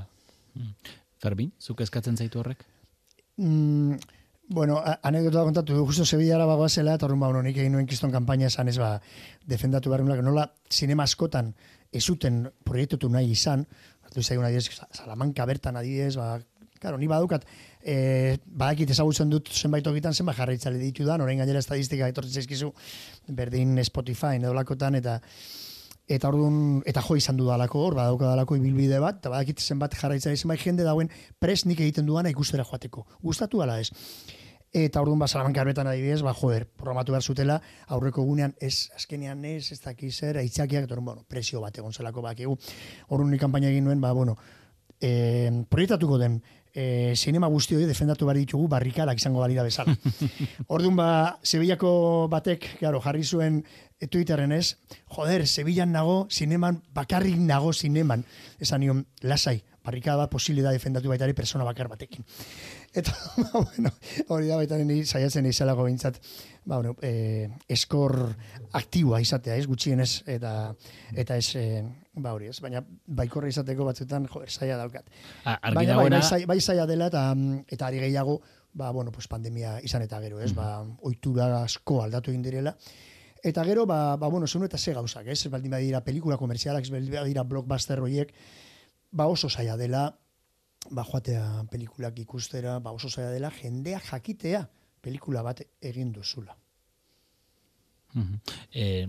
Fermin, 1.21 1.51
zuk 1.59 1.81
eskatzen 1.83 2.17
zaitu 2.17 2.39
horrek? 2.39 2.63
Mm, 3.37 3.97
bueno, 4.47 4.79
anekdota 5.03 5.43
kontatu 5.43 5.75
du, 5.75 5.85
justo 5.85 6.05
Sevillara 6.05 6.45
bagoazela, 6.47 6.95
eta 6.95 7.07
horren 7.07 7.19
ba, 7.19 7.31
bueno, 7.31 7.43
nik 7.43 7.57
egin 7.57 7.73
nuen 7.75 7.87
kiston 7.87 8.11
kampaina 8.11 8.47
esan 8.47 8.71
ez 8.71 8.77
ba, 8.79 8.95
defendatu 9.45 9.91
behar 9.91 10.05
nolak, 10.05 10.23
nola 10.23 10.47
sinema 10.69 11.03
askotan 11.03 11.53
ez 11.91 12.03
zuten 12.03 12.45
proiektutu 12.63 13.09
nahi 13.09 13.31
izan, 13.35 13.65
hartu 14.07 14.23
zaigun 14.23 14.45
adibidez, 14.47 14.79
Salamanca 14.91 15.45
bertan 15.45 15.79
adibidez, 15.79 16.15
ba, 16.15 16.37
Claro, 16.77 16.97
ni 16.97 17.07
badukat, 17.09 17.45
eh, 17.81 18.37
badakit 18.45 18.91
ezagutzen 18.93 19.31
dut 19.31 19.49
zenbait 19.49 19.87
ogitan 19.89 20.13
zenbait 20.13 20.37
jarraitzale 20.37 20.77
ditu 20.77 21.05
da, 21.07 21.15
orain 21.23 21.39
gainera 21.41 21.61
estadistika 21.63 22.09
etortzen 22.11 22.41
zaizkizu 22.41 22.69
berdin 23.39 23.79
Spotify 23.83 24.37
edo 24.37 24.53
lakotan 24.53 24.99
eta 24.99 25.17
eta 26.07 26.29
orduan 26.31 26.81
eta 26.87 27.03
jo 27.03 27.17
izan 27.19 27.37
dudalako 27.37 27.83
hor 27.83 27.95
badauka 27.99 28.31
dalako 28.31 28.55
ibilbide 28.55 28.99
bat 29.03 29.19
eta 29.19 29.31
badakit 29.33 29.59
zenbat 29.59 29.95
jarraitzaile 29.99 30.39
zenbait 30.39 30.63
jende 30.63 30.83
dauen 30.87 31.09
pres 31.39 31.65
nik 31.65 31.79
egiten 31.83 32.05
duana 32.07 32.31
ikustera 32.31 32.63
joateko. 32.63 33.05
Gustatu 33.21 33.61
ala 33.61 33.79
ez. 33.79 33.91
Eta 34.77 35.01
orduan 35.01 35.19
ba 35.19 35.27
Salamanca 35.27 35.63
bertan 35.63 35.87
adibidez, 35.87 36.21
ba 36.21 36.33
joder, 36.35 36.67
programatu 36.67 37.13
behar 37.15 37.23
zutela 37.23 37.61
aurreko 37.87 38.23
egunean 38.23 38.53
ez 38.59 38.89
azkenean 38.95 39.43
ez 39.45 39.71
ez 39.71 39.79
dakiz 39.81 40.13
zer 40.19 40.37
aitzakiak 40.37 40.87
eta 40.87 40.95
orduan 40.95 41.05
bueno, 41.05 41.25
presio 41.27 41.61
bat 41.61 41.77
egon 41.77 41.93
zelako 41.93 42.21
bakigu. 42.21 42.57
Orduan 43.07 43.31
ni 43.31 43.39
kanpaina 43.39 43.71
egin 43.71 43.87
nuen, 43.87 44.01
ba 44.01 44.11
bueno, 44.13 44.37
eh, 45.01 45.51
proiektatuko 45.69 46.17
den 46.17 46.41
eh, 46.77 47.15
sinema 47.15 47.47
guzti 47.49 47.75
hori 47.75 47.87
defendatu 47.89 48.27
behar 48.27 48.37
ditugu 48.37 48.67
barrikalak 48.69 49.17
izango 49.17 49.41
balira 49.41 49.63
bezala. 49.65 49.95
Orduan 50.75 50.95
ba, 50.99 51.07
Sevillako 51.41 52.27
batek, 52.29 52.67
claro, 52.77 53.01
jarri 53.01 53.23
zuen 53.25 53.63
eh, 53.99 54.07
Twitterren 54.07 54.53
ez, 54.53 54.77
joder, 55.15 55.47
Sevillan 55.47 55.91
nago, 55.91 56.27
sineman, 56.29 56.83
bakarrik 56.93 57.39
nago 57.41 57.73
sineman. 57.73 58.25
Esan 58.61 58.85
nion, 58.85 59.01
lasai, 59.25 59.61
barrikada 59.87 60.25
bat 60.25 60.31
posible 60.31 60.61
da 60.61 60.73
defendatu 60.75 61.09
baita 61.09 61.25
ere 61.25 61.33
persona 61.33 61.65
bakar 61.65 61.89
batekin. 61.89 62.25
Eta, 62.97 63.13
ba, 63.39 63.63
bueno, 63.63 63.91
hori 64.29 64.51
da 64.51 64.61
baita 64.61 64.77
ni 64.85 65.01
saiatzen 65.05 65.49
izalako 65.49 65.89
bintzat, 65.89 66.21
ba, 66.65 66.77
bueno, 66.77 66.93
eh, 67.01 67.49
eskor 67.73 68.19
aktiboa 68.77 69.21
izatea, 69.23 69.57
ez, 69.57 69.65
gutxienez, 69.69 70.11
eta, 70.29 70.53
eta 71.13 71.37
ez, 71.37 71.49
eh, 71.57 71.81
ba 72.17 72.33
hori 72.33 72.47
ez, 72.51 72.59
baina 72.61 72.81
baikorra 73.07 73.49
izateko 73.49 73.85
batzuetan, 73.85 74.27
joder, 74.27 74.49
saia 74.49 74.77
daukat. 74.77 75.09
A- 75.45 75.59
Baina 75.73 75.95
bai, 75.97 76.09
bai, 76.09 76.45
bai 76.45 76.59
zaila 76.61 76.85
dela 76.89 77.07
eta 77.11 77.33
mm, 77.35 77.65
eta 77.69 77.87
ari 77.87 77.99
gehiago, 77.99 78.41
ba 78.73 78.91
bueno, 78.91 79.11
pues 79.11 79.27
pandemia 79.27 79.79
izan 79.83 80.01
eta 80.01 80.19
gero, 80.21 80.39
ez? 80.41 80.53
Ba 80.53 80.85
ohitura 81.01 81.63
asko 81.63 82.01
aldatu 82.03 82.31
egin 82.31 82.41
direla. 82.43 82.75
Eta 83.43 83.63
gero 83.63 83.85
ba 83.85 84.17
ba 84.17 84.27
bueno, 84.27 84.47
zuen 84.47 84.65
eta 84.65 84.77
ze 84.77 84.93
gauzak, 84.93 85.27
ez? 85.27 85.47
Baldin 85.49 85.71
badira 85.71 86.01
pelikula 86.03 86.37
komerzialak, 86.37 86.83
ez 86.83 86.91
baldin 86.91 87.13
badira 87.13 87.43
blockbuster 87.43 87.99
horiek, 87.99 88.33
ba 89.11 89.27
oso 89.27 89.49
zaila 89.49 89.77
dela 89.77 90.17
ba 90.91 91.03
joatea 91.03 91.65
pelikulak 91.71 92.19
ikustera, 92.19 92.79
ba 92.79 92.91
oso 92.91 93.09
zaila 93.09 93.31
dela 93.31 93.51
jendea 93.51 93.99
jakitea 93.99 94.67
pelikula 95.01 95.41
bat 95.43 95.61
egin 95.81 96.11
duzula. 96.13 96.55
Mhm. 98.13 98.39
E, 98.73 99.07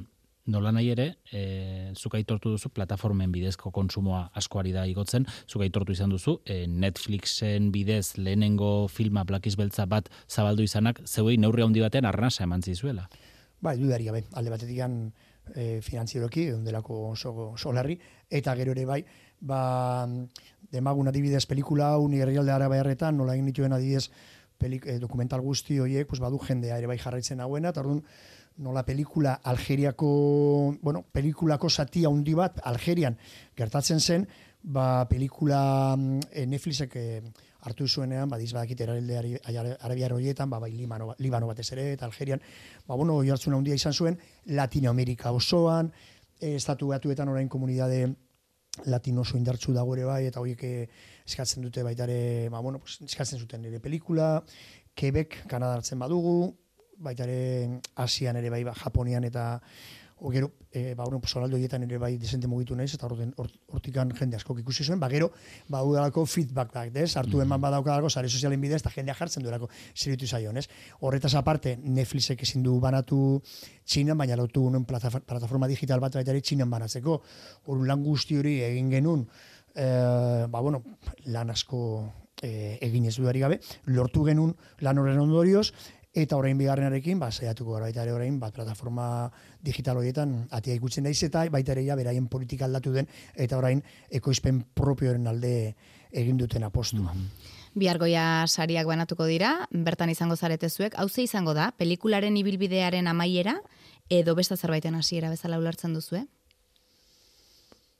nola 0.48 0.72
nahi 0.72 0.90
ere, 0.94 1.06
e, 1.30 1.92
zuk 1.94 2.16
aitortu 2.18 2.54
duzu 2.54 2.70
plataformen 2.74 3.32
bidezko 3.32 3.70
konsumoa 3.74 4.24
askoari 4.38 4.72
da 4.72 4.86
igotzen, 4.88 5.26
zuk 5.46 5.62
aitortu 5.66 5.92
izan 5.92 6.10
duzu, 6.14 6.38
e, 6.44 6.66
Netflixen 6.66 7.70
bidez 7.72 8.16
lehenengo 8.16 8.88
filma 8.88 9.24
Black 9.28 9.48
Beltza 9.58 9.86
bat 9.86 10.08
zabaldu 10.28 10.64
izanak, 10.64 11.02
zeuei 11.06 11.36
neurri 11.36 11.62
handi 11.62 11.80
batean 11.84 12.08
arnasa 12.08 12.44
eman 12.44 12.62
zizuela. 12.62 13.08
Bai, 13.60 13.76
dudari 13.78 14.04
gabe, 14.06 14.24
alde 14.32 14.50
batetik 14.50 14.78
e, 15.54 15.80
finanzieroki, 15.82 16.50
ondelako 16.52 17.10
oso, 17.10 17.32
oso 17.52 17.72
larri, 17.72 17.98
eta 18.30 18.54
gero 18.56 18.72
ere 18.72 18.84
bai, 18.86 19.02
ba, 19.40 20.06
demagun 20.72 21.08
adibidez 21.08 21.46
pelikula 21.46 21.92
hau, 21.94 22.08
ni 22.08 22.20
herrialde 22.20 22.52
arabearretan, 22.52 23.16
nola 23.16 23.34
egin 23.36 23.48
dituen 23.52 23.72
adibidez 23.72 24.08
pelik, 24.58 24.86
eh, 24.86 24.98
dokumental 24.98 25.40
guzti 25.40 25.78
horiek, 25.78 26.06
pues 26.08 26.20
badu 26.20 26.38
jendea 26.42 26.78
ere 26.78 26.90
bai 26.90 26.98
jarraitzen 26.98 27.40
hauena, 27.40 27.70
eta 27.70 27.84
orduan, 27.84 28.02
nola 28.58 28.84
pelikula 28.84 29.40
Algeriako, 29.44 30.76
bueno, 30.82 31.04
pelikulako 31.12 31.70
zati 31.70 32.04
handi 32.06 32.34
bat 32.34 32.60
Algerian 32.64 33.16
gertatzen 33.56 34.00
zen, 34.00 34.26
ba 34.62 35.06
pelikula 35.08 35.96
eh, 36.32 36.46
Netflixek 36.46 36.96
eh, 36.96 37.22
hartu 37.62 37.88
zuenean, 37.88 38.28
badiz 38.28 38.52
badakit 38.52 38.80
eralde 38.80 39.38
arabiar 39.80 40.12
horietan, 40.12 40.50
ba, 40.50 40.58
bai 40.58 40.72
Libano, 40.72 41.14
Libano 41.18 41.46
batez 41.46 41.70
ere, 41.72 41.92
eta 41.92 42.06
Algerian, 42.06 42.42
ba, 42.86 42.96
bueno, 42.96 43.20
jartzun 43.24 43.54
handia 43.54 43.74
izan 43.78 43.94
zuen, 43.94 44.18
Latinoamerika 44.46 45.32
osoan, 45.32 45.92
eh, 46.40 46.56
estatu 46.56 46.90
batuetan 46.94 47.28
orain 47.28 47.48
komunidade 47.48 48.08
latino 48.86 49.22
oso 49.22 49.36
indartsu 49.36 49.72
dago 49.74 49.94
ere 49.96 50.04
bai, 50.06 50.22
eta 50.28 50.40
horiek 50.40 50.62
eskatzen 51.26 51.62
dute 51.62 51.82
baita 51.82 52.06
ere, 52.06 52.48
ba, 52.50 52.60
bueno, 52.60 52.78
pues, 52.78 53.00
eskatzen 53.06 53.38
zuten 53.38 53.64
ere 53.66 53.80
pelikula, 53.80 54.44
Quebec, 54.98 55.44
Kanada 55.50 55.78
hartzen 55.78 55.98
badugu, 55.98 56.56
baita 56.98 57.24
ere 57.24 57.80
Asian 57.96 58.36
ere 58.36 58.50
bai, 58.50 58.64
ba, 58.64 58.74
Japonian 58.74 59.24
eta 59.24 59.60
o 60.20 60.32
gero, 60.34 60.48
e, 60.72 60.94
ba, 60.98 61.04
bueno, 61.04 61.20
solaldo 61.30 61.54
horietan 61.54 61.84
ere 61.84 61.96
bai 61.96 62.16
desente 62.18 62.48
mugitu 62.50 62.74
naiz, 62.74 62.90
eta 62.96 63.06
horten, 63.06 63.30
hort- 63.38 63.54
hortikan 63.70 64.10
jende 64.18 64.34
askok 64.34 64.58
ikusi 64.64 64.82
zuen, 64.82 64.98
ba, 64.98 65.06
gero, 65.08 65.28
ba, 65.70 65.84
udalako 65.86 66.24
feedback 66.26 66.72
bat, 66.74 66.96
ez? 66.98 67.12
Hartu 67.16 67.38
eman 67.40 67.60
badaukadako, 67.62 68.10
sare 68.10 68.26
sozialen 68.28 68.60
bidez, 68.60 68.80
eta 68.82 68.90
jendea 68.90 69.14
jartzen 69.14 69.44
duelako 69.46 69.68
zeritu 69.94 70.26
zaion, 70.26 70.56
ez? 70.58 70.66
Horretaz 71.06 71.36
aparte, 71.38 71.76
Netflixek 71.78 72.42
ezin 72.42 72.64
du 72.66 72.80
banatu 72.82 73.40
Txinan, 73.86 74.18
baina 74.18 74.34
lotu 74.36 74.64
nuen 74.68 74.84
plataforma, 74.84 75.24
plataforma 75.24 75.68
digital 75.70 76.00
bat 76.02 76.18
baita 76.18 76.34
ere 76.34 76.42
Txinan 76.42 76.68
banatzeko. 76.70 77.20
Horun 77.66 77.86
lan 77.86 78.02
guzti 78.02 78.36
hori 78.42 78.56
egin 78.66 78.90
genuen, 78.90 79.22
eh, 79.76 80.46
ba, 80.50 80.58
bueno, 80.60 80.82
lan 81.26 81.50
asko 81.54 81.84
eh, 82.42 82.76
egin 82.82 83.06
ez 83.06 83.14
dudari 83.16 83.38
gabe, 83.46 83.60
lortu 83.86 84.24
genuen 84.26 84.52
lan 84.80 84.98
horren 84.98 85.18
ondorioz, 85.22 85.72
eta 86.14 86.36
orain 86.36 86.58
bigarrenarekin, 86.58 87.18
ba, 87.20 87.30
saiatuko 87.30 87.74
gara 87.74 87.88
baita 87.88 88.02
ere 88.02 88.12
orain, 88.12 88.38
bat 88.40 88.54
plataforma 88.54 89.30
digital 89.60 89.98
horietan 90.00 90.48
atia 90.50 90.74
ikutzen 90.74 91.04
daiz 91.04 91.20
eta 91.22 91.44
baita 91.52 91.72
ere 91.72 91.84
ja 91.84 91.96
beraien 91.96 92.28
politika 92.28 92.64
aldatu 92.64 92.92
den, 92.92 93.08
eta 93.34 93.58
orain 93.58 93.82
ekoizpen 94.10 94.62
propioaren 94.74 95.26
alde 95.26 95.74
egin 96.10 96.38
duten 96.38 96.64
apostua. 96.64 97.12
Biargoia 97.78 98.46
sariak 98.48 98.88
banatuko 98.88 99.26
dira, 99.28 99.68
bertan 99.70 100.10
izango 100.10 100.36
zarete 100.36 100.68
zuek. 100.68 100.96
Hau 100.96 101.08
ze 101.08 101.22
izango 101.22 101.54
da, 101.54 101.70
pelikularen 101.76 102.36
ibilbidearen 102.36 103.06
amaiera, 103.06 103.58
edo 104.08 104.34
beste 104.34 104.56
zerbaiten 104.56 104.96
hasiera 104.96 105.30
bezala 105.30 105.58
ulertzen 105.58 105.94
duzue? 105.94 106.24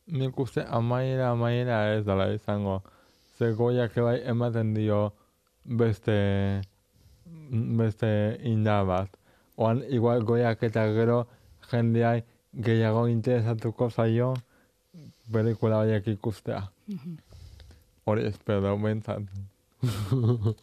Nik 0.09 0.39
uste 0.41 0.65
amaiera, 0.65 1.31
amaiera 1.31 1.83
ez 1.99 2.05
dela 2.07 2.31
izango. 2.33 2.81
Ze 3.39 3.53
goiak 3.53 3.95
bai 3.95 4.23
ematen 4.25 4.73
dio 4.75 5.13
beste, 5.65 6.63
beste 7.51 8.11
indar 8.45 8.87
bat. 8.87 9.11
Oan, 9.57 9.83
igual 9.91 10.25
goiak 10.25 10.63
eta 10.63 10.87
gero 10.95 11.27
jendeai 11.71 12.23
gehiago 12.53 13.09
interesatuko 13.09 13.91
zaio 13.91 14.35
pelikula 15.33 15.83
horiek 15.83 16.07
ikustea. 16.15 16.63
Hori 18.09 18.27
espero 18.29 18.77
bentsat. 18.81 19.29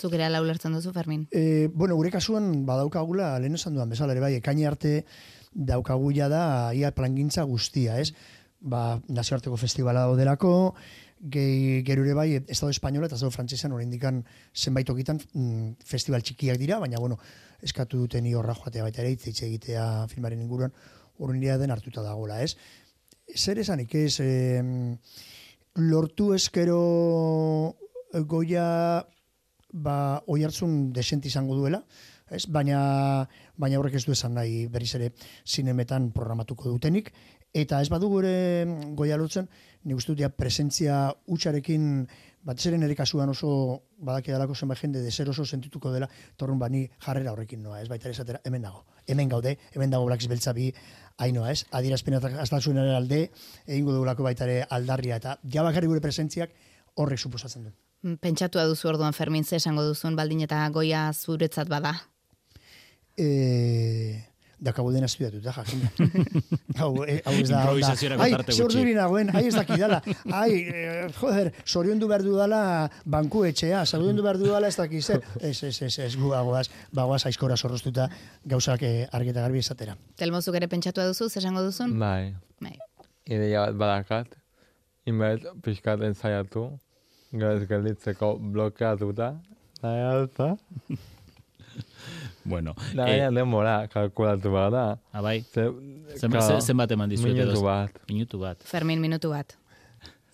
Zuk 0.00 0.14
ere 0.16 0.26
ala 0.26 0.40
ulertzen 0.42 0.74
duzu, 0.74 0.92
Fermin? 0.94 1.26
E, 1.30 1.68
bueno, 1.72 1.94
gure 1.98 2.10
kasuan 2.10 2.64
badaukagula, 2.66 3.36
lehen 3.42 3.54
esan 3.58 3.76
duan 3.76 3.90
bezala 3.92 4.16
ere 4.16 4.22
bai, 4.24 4.34
ekaini 4.38 4.66
arte 4.66 5.04
daukaguia 5.54 6.28
da 6.30 6.42
ia 6.74 6.90
plangintza 6.94 7.44
guztia, 7.46 7.98
ez? 8.02 8.12
Ba, 8.60 9.00
nazioarteko 9.08 9.56
festivala 9.60 10.06
daudelako, 10.08 10.74
gehi, 11.20 11.82
gero 11.84 12.04
ere 12.04 12.14
bai, 12.14 12.28
Estado 12.48 12.70
Espainola 12.70 13.06
eta 13.06 13.16
Estado 13.18 13.30
Frantsesan 13.30 13.72
oraindikan 13.76 14.22
zenbait 14.54 14.88
okitan 14.88 15.20
mm, 15.34 15.84
festival 15.84 16.24
txikiak 16.24 16.56
dira, 16.58 16.78
baina 16.80 16.98
bueno, 16.98 17.18
eskatu 17.62 18.00
duten 18.06 18.24
ni 18.24 18.34
horra 18.34 18.54
joatea 18.56 18.86
baita 18.86 19.02
ere, 19.02 19.12
hitz 19.12 19.42
egitea 19.44 20.06
filmaren 20.08 20.40
inguruan, 20.40 20.72
urrendia 21.20 21.58
den 21.60 21.70
hartuta 21.70 22.02
dagoela, 22.02 22.40
ez? 22.42 22.56
Zer 23.36 23.60
esanik 23.60 23.94
ez, 23.94 24.16
em, 24.24 24.96
lortu 25.76 26.32
eskero 26.34 26.80
goia 28.26 29.04
ba, 29.72 30.22
oi 30.26 30.42
hartzun 30.42 30.90
desent 30.96 31.26
izango 31.28 31.54
duela, 31.58 31.84
ez? 32.30 32.46
Baina, 32.48 33.28
baina 33.60 33.78
horrek 33.78 34.00
ez 34.00 34.06
du 34.06 34.16
esan 34.16 34.34
nahi 34.38 34.64
berriz 34.72 34.94
ere 34.96 35.12
zinemetan 35.46 36.10
programatuko 36.16 36.72
dutenik, 36.72 37.12
eta 37.52 37.80
ez 37.82 37.90
badugu 37.90 38.22
ere 38.22 38.34
goia 38.98 39.18
lortzen, 39.20 39.48
nik 39.84 39.96
uste 39.96 40.14
dut 40.14 40.36
presentzia 40.36 41.08
utxarekin 41.26 42.06
batez 42.44 42.66
ere 42.70 42.78
nire 42.80 42.96
kasuan 42.96 43.28
oso 43.28 43.50
badaki 44.00 44.32
dalako 44.32 44.54
zenbait 44.54 44.80
jende 44.80 45.02
deser 45.04 45.28
oso 45.28 45.44
sentituko 45.44 45.92
dela, 45.92 46.08
torrun 46.36 46.58
bani 46.58 46.86
jarrera 47.04 47.32
horrekin 47.32 47.62
noa, 47.62 47.80
ez 47.82 47.88
baita 47.88 48.08
ere 48.08 48.14
esatera, 48.16 48.40
hemen 48.44 48.62
dago. 48.62 48.84
Hemen 49.06 49.28
gaude, 49.28 49.56
hemen 49.74 49.90
dago 49.90 50.06
Black 50.06 50.26
Beltza 50.28 50.52
bi 50.56 50.70
hainoa, 51.18 51.50
ez? 51.52 51.66
Adierazpen 51.70 52.16
aztalzunaren 52.16 52.96
alde, 52.96 53.26
egingo 53.66 53.92
dugulako 53.92 54.24
baita 54.24 54.46
ere 54.48 54.64
aldarria, 54.70 55.20
eta 55.20 55.36
ja 55.44 55.64
bakarri 55.66 55.90
gure 55.90 56.00
presentziak 56.00 56.56
horrek 56.94 57.18
suposatzen 57.20 57.68
du. 57.68 57.74
Mm, 58.02 58.16
Pentsatua 58.24 58.64
duzu 58.64 58.88
orduan 58.88 59.12
Fermin 59.12 59.44
ze 59.44 59.56
esango 59.60 59.84
duzun 59.84 60.16
baldin 60.16 60.40
eta 60.46 60.62
goia 60.72 61.10
zuretzat 61.12 61.68
bada. 61.68 61.94
E, 63.16 64.24
dakabu 64.60 64.92
dena 64.92 65.08
estudiatuta, 65.08 65.52
jakin. 65.56 65.82
hau, 66.80 66.90
e, 67.04 67.16
hau 67.24 67.34
ez 67.40 67.48
da. 67.48 67.62
Ai, 67.64 68.30
tarte 68.34 68.52
ze 68.52 68.62
gutxi. 68.62 68.64
orduri 68.66 68.94
nagoen, 68.96 69.30
ai 69.36 69.46
ez 69.48 69.54
dakidala. 69.56 70.00
Ai, 70.36 70.50
eh, 70.68 71.06
joder, 71.16 71.52
soriondu 71.64 72.08
behar 72.10 72.24
dudala 72.26 72.60
banku 73.04 73.44
etxea, 73.48 73.84
soriondu 73.86 74.24
behar 74.26 74.40
dudala 74.42 74.68
ez 74.68 74.76
dakiz, 74.76 75.04
zer. 75.06 75.24
Ez, 75.40 75.56
ez, 75.64 75.74
ez, 75.88 75.94
ez, 76.06 76.10
gu 76.20 76.32
bagoaz, 76.32 76.66
bagoaz 76.96 77.22
aizkora 77.30 77.56
zorroztuta 77.56 78.08
gauzak 78.52 78.84
eh, 78.86 79.08
argi 79.16 79.32
eta 79.32 79.46
garbi 79.46 79.64
esatera. 79.64 79.96
Telmozuk 80.20 80.60
ere 80.60 80.68
pentsatua 80.68 81.08
duzu, 81.08 81.30
ze 81.30 81.40
esango 81.40 81.64
duzun? 81.64 81.96
Bai, 82.00 82.34
Bai. 82.60 82.76
ideia 83.24 83.64
bat 83.68 83.80
badakat, 83.80 84.36
inbet 85.08 85.48
pixkat 85.64 86.04
ensaiatu, 86.10 86.68
gero 87.32 87.54
ez 87.56 87.64
gelditzeko 87.70 88.34
blokeatuta, 88.52 89.32
nahi 89.80 90.04
alta, 90.10 90.52
Bueno, 92.44 92.74
da 92.96 93.04
eh, 93.06 93.18
baina 93.20 93.30
denbora 93.36 93.74
kalkulatu 93.92 94.50
behar 94.50 94.70
da. 94.72 94.84
abai, 95.12 95.40
Ze, 95.52 95.66
claro, 96.20 96.60
ze- 96.60 96.60
zenbat 96.66 96.90
eman 96.92 97.08
dizuet? 97.10 97.34
Minutu 97.36 97.62
bat. 97.62 97.90
Minutu 98.08 98.38
bat. 98.40 98.62
Fermin 98.64 99.00
minutu 99.00 99.28
bat. 99.30 99.56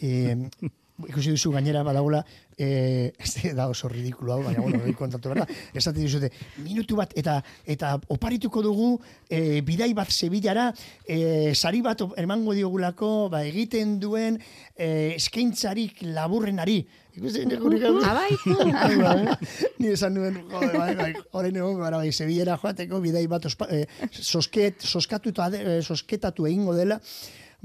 E, 0.01 0.37
ikusi 1.05 1.35
duzu 1.35 1.53
gainera 1.53 1.83
badagola, 1.85 2.23
e, 2.57 3.13
ez 3.19 3.55
da 3.55 3.69
oso 3.69 3.89
ridikulo 3.89 4.35
hau, 4.35 4.43
baina 4.45 4.63
bueno, 4.65 4.81
kontatu 4.99 5.33
behar 5.33 5.45
da. 5.45 5.57
Esaten 5.77 6.03
dizute, 6.03 6.31
minutu 6.65 6.97
bat 6.97 7.13
eta 7.19 7.39
eta 7.67 7.95
oparituko 8.13 8.63
dugu 8.65 8.91
e, 9.29 9.61
bidai 9.67 9.93
bat 9.95 10.13
Sevillara, 10.13 10.71
e, 11.05 11.55
sari 11.55 11.83
bat 11.85 12.05
emango 12.17 12.57
diogulako, 12.57 13.29
ba, 13.33 13.43
egiten 13.45 13.99
duen 14.01 14.41
e, 14.75 15.17
eskaintzarik 15.17 16.07
laburrenari. 16.17 16.81
Ikusi 17.17 17.47
gure 17.57 17.79
gau. 17.81 17.95
Ah, 18.05 18.13
bai? 18.13 18.33
Bai, 18.77 18.97
bai. 19.01 19.37
Ni 19.81 19.89
esan 19.95 20.13
nuen, 20.13 20.35
jode, 20.51 20.75
bai, 20.77 20.91
bai, 20.99 21.09
orain 21.33 21.57
egon 21.57 21.79
gara, 21.81 21.97
bai, 22.03 22.11
Sevillera 22.13 22.59
joateko 22.61 23.01
bidai 23.01 23.25
bat 23.33 23.49
ospa, 23.49 23.71
eh, 23.73 23.87
sosket, 24.13 24.85
soskatuta, 24.85 25.49
eh, 25.57 25.79
sosketatu 25.81 26.45
egingo 26.51 26.75
dela, 26.77 27.01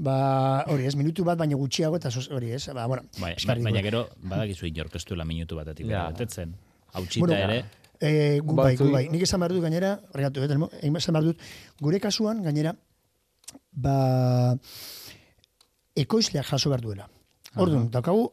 ba, 0.02 0.64
hori 0.72 0.88
ez, 0.88 0.96
minutu 0.98 1.24
bat, 1.26 1.38
baina 1.38 1.56
gutxiago, 1.58 1.96
eta 2.00 2.10
hori 2.34 2.50
ez, 2.56 2.64
ba, 2.74 2.86
bueno, 2.90 3.04
Bai, 3.20 3.34
eskarri 3.36 3.62
baina 3.62 3.82
gero, 3.84 4.08
badakizu 4.22 4.66
inork 4.66 4.96
ez 4.98 5.04
duela 5.08 5.24
minutu 5.28 5.56
batetik 5.56 5.86
Ja. 5.86 6.08
betetzen. 6.10 6.56
Hautsita 6.92 7.26
Bueno, 7.26 7.38
ere, 7.38 7.64
Eh, 8.04 8.40
gu 8.42 8.54
bai, 8.58 8.74
gu 8.74 8.88
bai. 8.90 9.04
Nik 9.08 9.22
esan 9.22 9.38
behar 9.38 9.52
dut 9.54 9.62
gainera, 9.62 9.92
regatu, 10.12 10.42
eh, 10.42 10.90
esan 10.98 11.14
behar 11.14 11.24
dut, 11.28 11.38
gure 11.78 12.00
kasuan, 12.00 12.42
gainera, 12.42 12.74
ba, 13.70 14.56
ekoizleak 15.94 16.48
jaso 16.48 16.70
behar 16.72 16.82
duela. 16.82 17.08
Orduan, 17.54 17.90
daukagu, 17.92 18.32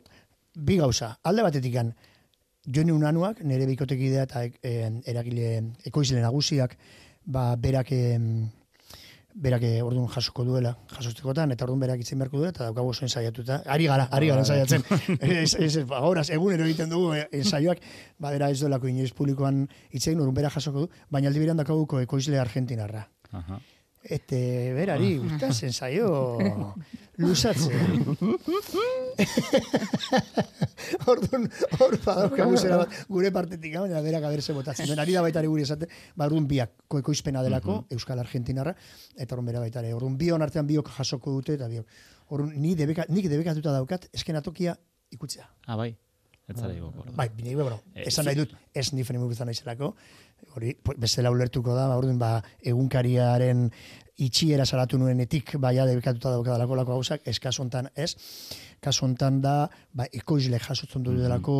bi 0.56 0.78
gauza. 0.80 1.20
Alde 1.24 1.44
batetik 1.44 1.74
gan, 1.74 1.94
Joni 2.66 2.92
Unanuak, 2.92 3.44
nire 3.44 3.66
bikotekidea 3.70 4.24
eta 4.24 4.44
e, 4.46 4.74
eragile 5.06 5.52
ekoizle 5.86 6.22
nagusiak, 6.22 6.76
ba, 7.26 7.56
berak, 7.56 7.92
em, 7.92 8.50
berak 9.36 9.64
eh, 9.64 9.82
orduan 9.86 10.08
jasoko 10.12 10.44
duela, 10.44 10.74
jasoztekotan, 10.94 11.54
eta 11.54 11.66
orduan 11.66 11.84
berak 11.84 12.02
itzen 12.04 12.20
beharko 12.20 12.42
duela, 12.42 12.54
eta 12.56 12.70
daukagu 12.70 12.94
oso 12.94 13.06
ensaiatuta. 13.06 13.62
Ari 13.66 13.90
gara, 13.92 14.08
ari 14.12 14.30
gara 14.32 14.44
ensaiatzen. 14.46 14.86
ez, 15.20 15.56
ez, 15.56 15.72
ez, 15.78 15.86
horaz, 15.86 16.30
egunero 16.36 16.66
egiten 16.68 16.90
dugu 16.92 17.14
eh, 17.18 17.28
ensaioak, 17.42 17.84
ba, 18.18 18.32
bera 18.32 18.50
ez 18.50 18.60
duelako 18.62 18.90
inoiz 18.92 19.12
publikoan 19.18 19.66
itzein, 19.92 20.20
orduan 20.20 20.38
bera 20.42 20.54
jasoko 20.54 20.86
du, 20.86 21.04
baina 21.10 21.30
aldi 21.30 21.44
berean 21.46 21.62
daukaguko 21.62 22.02
ekoizle 22.06 22.40
argentinarra. 22.42 23.08
aha. 23.32 23.62
Ete, 24.04 24.74
berari, 24.74 25.18
gustaz, 25.20 25.64
ensaio, 25.68 26.38
luzatzen. 27.20 28.16
Orduan, 31.12 31.50
hor 31.78 31.98
badaukagu 32.06 32.58
zera 32.58 32.78
bat, 32.80 32.96
gure 33.12 33.32
partetik, 33.36 33.76
baina 33.76 34.00
berak 34.06 34.24
aberse 34.30 34.56
botatzen. 34.56 34.88
duen. 34.88 35.02
Ari 35.04 35.18
da 35.18 35.24
baita 35.26 35.44
ere 35.44 35.52
guri 35.52 35.68
esate, 35.68 35.90
ba, 36.16 36.30
orduan 36.30 36.48
biak, 36.48 36.78
koekoizpena 36.88 37.44
delako, 37.44 37.82
Euskal 37.92 38.24
Argentinarra, 38.24 38.74
eta 39.18 39.36
orduan 39.36 39.52
bera 39.52 39.64
baita 39.66 39.84
ere. 39.84 39.94
Orduan 39.98 40.16
bion 40.18 40.42
artean 40.48 40.68
biok 40.70 40.94
jasoko 40.96 41.36
dute, 41.36 41.60
eta 41.60 41.68
biok. 41.68 41.86
Orduan, 42.30 42.54
ni 42.56 42.76
debeka, 42.80 43.06
nik 43.12 43.28
debekatuta 43.28 43.76
daukat, 43.76 44.08
eskenatokia 44.16 44.78
ikutzea. 45.12 45.50
Ah, 45.68 45.76
bai. 45.76 45.92
Ez 46.50 46.56
zara. 46.58 46.74
Bai, 47.14 47.30
bine, 47.30 47.54
bueno, 47.54 47.78
esan 47.94 48.26
nahi 48.26 48.40
dut, 48.40 48.56
ez 48.74 48.88
ni 48.98 49.04
fene 49.06 49.20
mugizan 49.22 49.46
naizelako, 49.52 49.92
hori, 50.56 50.76
bestela 50.98 51.32
ulertuko 51.32 51.76
da, 51.76 51.88
ba, 51.88 51.98
orduan, 52.00 52.20
ba, 52.22 52.38
egunkariaren 52.62 53.70
itxiera 54.20 54.66
salatu 54.66 54.98
nuenetik, 55.00 55.56
baia 55.64 55.86
debekatuta 55.88 56.34
daukadalako 56.34 56.76
lako 56.76 56.98
gauzak, 56.98 57.22
ez 57.28 57.38
kasu 57.40 57.64
hontan 57.64 57.88
ez, 57.96 58.12
kasu 58.84 59.06
hontan 59.06 59.40
da, 59.44 59.54
ba, 59.96 60.08
ekoizle 60.12 60.60
jasotzen 60.60 61.06
du 61.06 61.16
delako 61.16 61.56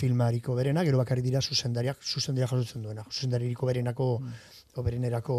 filmariko 0.00 0.56
berena, 0.58 0.82
gero 0.86 0.98
bakarri 0.98 1.22
dira 1.22 1.42
zuzendariak, 1.42 2.02
zuzendaria 2.02 2.50
jasotzen 2.50 2.82
duena, 2.82 3.06
zuzendaririko 3.10 3.70
berenako, 3.70 4.08
oberenerako 4.82 5.36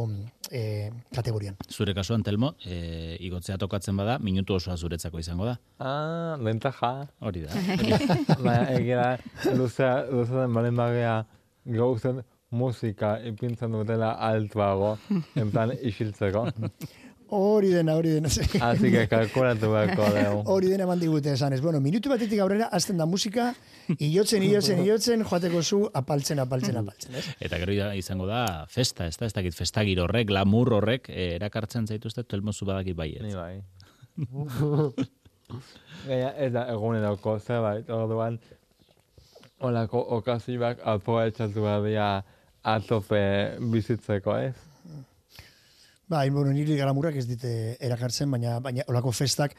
eh, 0.51 0.91
kategorian. 1.11 1.57
Zure 1.67 1.93
kasuan, 1.93 2.23
Telmo, 2.23 2.53
e, 2.63 3.17
igotzea 3.27 3.57
tokatzen 3.59 3.97
bada, 3.99 4.15
minutu 4.23 4.55
osoa 4.55 4.77
zuretzako 4.77 5.19
izango 5.19 5.49
da. 5.49 5.57
Ah, 5.79 6.37
lentaja. 6.39 6.93
Hori 7.19 7.43
da. 7.43 7.51
Baina 8.45 8.69
egia 8.77 9.01
da, 9.01 9.51
luzea, 9.57 9.91
luzea 10.07 10.45
den 10.45 10.55
balen 10.55 10.79
bagea 10.79 11.17
gauzen 11.65 12.23
musika 12.55 13.17
ipintzen 13.27 13.75
dutela 13.75 14.13
altuago, 14.29 14.95
en 15.35 15.51
plan 15.51 15.73
isiltzeko. 15.91 16.47
Hori 17.35 17.71
dena, 17.73 17.95
hori 17.97 18.09
dena. 18.13 18.29
Así 18.29 18.91
que 18.91 19.07
kalkulatu 19.09 19.71
beharko 19.71 20.05
dugu. 20.13 20.41
Hori 20.53 20.67
dena 20.69 20.85
eman 20.85 20.99
digute 21.01 21.31
esan 21.33 21.53
ez. 21.53 21.61
Bueno, 21.61 21.79
minutu 21.81 22.11
batetik 22.11 22.39
aurrera, 22.39 22.67
azten 22.71 22.99
da 23.01 23.07
musika, 23.09 23.47
iotzen, 23.97 24.45
iotzen, 24.45 24.83
iotzen, 24.85 25.23
joateko 25.25 25.63
zu 25.63 25.79
apaltzen, 25.93 26.39
apaltzen, 26.43 26.77
apaltzen, 26.77 27.17
ez? 27.17 27.25
Eta 27.41 27.57
gero 27.63 27.89
izango 27.97 28.29
da 28.29 28.43
festa, 28.69 29.07
ez 29.09 29.17
da, 29.17 29.25
ez 29.25 29.33
dakit 29.33 29.57
festagir 29.57 30.03
horrek, 30.03 30.29
lamur 30.29 30.73
horrek, 30.77 31.09
e, 31.09 31.31
erakartzen 31.39 31.89
zaituzte, 31.89 32.23
Telmo 32.29 32.53
zu 32.53 32.69
badakit 32.69 32.95
bai, 32.95 33.09
Ni 33.25 33.33
bai. 33.33 33.55
Gaina, 36.05 36.29
ez 36.37 36.51
da 36.53 36.67
eguneroko 36.73 37.39
zerbait, 37.39 37.89
orduan, 37.89 38.37
olako 39.65 40.01
okazioak 40.19 40.81
aprobetxatu 40.93 41.65
behar 41.65 42.23
atope 42.65 43.21
bizitzeko, 43.71 44.37
ez? 44.37 44.55
Bai, 46.07 46.29
bueno, 46.29 46.51
niri 46.53 46.77
galamurrak 46.77 47.15
ez 47.17 47.25
dite 47.25 47.51
erakartzen, 47.81 48.29
baina 48.29 48.59
baina 48.61 48.85
olako 48.91 49.13
festak 49.13 49.55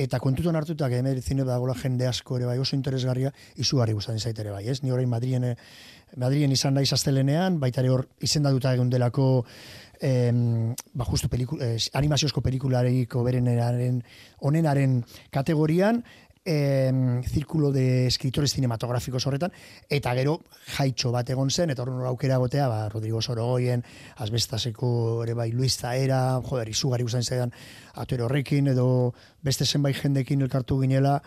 eta 0.00 0.20
kontutan 0.22 0.54
hartuta 0.56 0.88
que 0.88 1.00
emerizine 1.02 1.44
dagoela 1.44 1.74
jende 1.74 2.06
asko 2.06 2.38
ere 2.38 2.46
bai 2.46 2.58
oso 2.62 2.76
interesgarria 2.76 3.32
izugarri 3.56 3.96
gustatzen 3.96 4.22
zait 4.22 4.38
ere 4.38 4.52
bai, 4.54 4.62
ez? 4.68 4.80
Ni 4.84 4.94
orain 4.94 5.10
Madrien 5.10 5.44
eh, 5.44 5.56
Madrien 6.16 6.52
izan 6.52 6.74
naiz 6.74 6.92
astelenean, 6.94 7.58
baita 7.60 7.82
ere 7.82 7.90
hor 7.90 8.06
izendatuta 8.22 8.72
egon 8.74 8.90
delako 8.90 9.26
em, 10.00 10.72
ba 10.94 11.06
justu 11.10 11.28
pelikula, 11.28 11.72
eh, 11.74 11.90
animaziozko 11.94 12.40
pelikulariko 12.40 13.24
berenaren 13.26 14.00
onenaren 14.46 15.00
kategorian 15.30 16.04
em, 16.44 17.22
zirkulo 17.22 17.70
de 17.72 18.06
escritores 18.06 18.52
cinematográficos 18.52 19.26
horretan, 19.26 19.52
eta 19.88 20.14
gero 20.16 20.40
jaitxo 20.76 21.12
bat 21.12 21.28
egon 21.30 21.50
zen, 21.50 21.70
eta 21.70 21.82
horren 21.82 22.00
aukera 22.08 22.38
gotea, 22.40 22.68
ba, 22.68 22.88
Rodrigo 22.88 23.20
Sorogoyen, 23.20 23.84
Asbestaseko 24.16 25.22
ere 25.24 25.34
bai 25.34 25.50
Luis 25.52 25.76
Zaera, 25.76 26.40
joder, 26.42 26.68
izugarri 26.72 27.04
guztain 27.04 27.24
zaidan 27.24 27.52
atero 27.94 28.26
horrekin, 28.26 28.72
edo 28.72 29.14
beste 29.42 29.66
zenbait 29.66 29.96
jendekin 29.96 30.42
elkartu 30.42 30.80
ginela, 30.80 31.20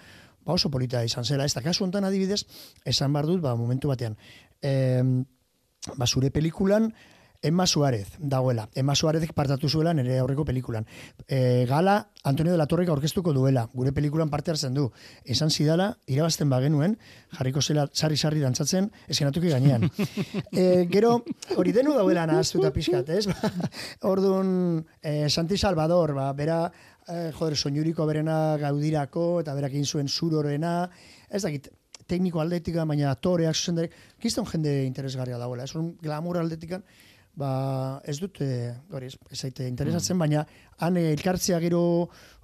ba 0.44 0.54
oso 0.54 0.70
polita 0.70 1.04
izan 1.06 1.26
zela. 1.26 1.46
Ez 1.46 1.54
da, 1.54 1.62
kasu 1.62 1.86
honetan 1.86 2.06
adibidez, 2.06 2.44
esan 2.86 3.14
bar 3.14 3.30
dut, 3.30 3.42
ba, 3.42 3.56
momentu 3.56 3.94
batean, 3.94 4.18
em, 4.62 5.24
ba, 5.96 6.08
zure 6.08 6.32
pelikulan, 6.32 6.94
Emma 7.44 7.68
Suárez 7.68 8.08
dagoela. 8.20 8.70
Emma 8.74 8.96
Suárezek 8.96 9.34
partatu 9.34 9.68
zuela 9.70 9.94
nire 9.94 10.18
aurreko 10.20 10.46
pelikulan. 10.48 10.88
E, 11.28 11.66
gala 11.68 12.10
Antonio 12.24 12.54
de 12.54 12.58
la 12.58 12.68
Torrek 12.72 12.90
aurkeztuko 12.90 13.34
duela. 13.36 13.68
Gure 13.74 13.92
pelikulan 13.92 14.32
parte 14.32 14.52
hartzen 14.52 14.74
du. 14.74 14.88
Esan 15.26 15.52
zidala, 15.52 15.90
irabazten 16.08 16.50
bagenuen, 16.50 16.96
jarriko 17.36 17.62
zela 17.62 17.90
sarri-sarri 17.92 18.40
dantzatzen, 18.40 18.90
eskenatuki 19.12 19.52
gainean. 19.52 19.90
e, 20.52 20.88
gero, 20.90 21.18
hori 21.58 21.76
denu 21.76 21.94
dauela 22.00 22.26
nahaztu 22.32 22.64
eta 22.64 22.72
pixkat, 22.72 23.12
ez? 23.12 23.28
Orduan, 24.14 24.80
e, 25.04 25.30
Santi 25.30 25.60
Salvador, 25.60 26.16
ba, 26.16 26.32
bera, 26.34 26.64
e, 27.04 27.30
joder, 27.36 27.60
soinuriko 27.60 28.08
berena 28.08 28.58
gaudirako, 28.62 29.42
eta 29.44 29.54
berak 29.60 29.76
egin 29.76 29.86
zuen 29.86 30.08
zurorena, 30.08 30.78
ez 31.30 31.44
dakit, 31.44 31.74
tekniko 32.08 32.40
aldetika, 32.40 32.86
baina 32.88 33.12
aktoreak, 33.12 33.56
zuzendarek, 33.56 33.96
kiston 34.22 34.48
jende 34.48 34.84
interesgarria 34.88 35.40
dagoela. 35.40 35.68
Ez 35.68 35.76
un 35.80 35.94
glamour 36.02 36.40
aldetikan, 36.40 36.84
ba, 37.36 38.02
ez 38.06 38.20
dut, 38.22 38.40
e, 38.42 38.74
hori, 38.94 39.10
ez, 39.10 39.18
ez 39.32 39.40
zaite 39.48 39.68
interesatzen, 39.68 40.20
baina 40.20 40.46
han 40.84 40.98
eh, 40.98 41.12
elkartzea 41.14 41.60
gero 41.64 41.84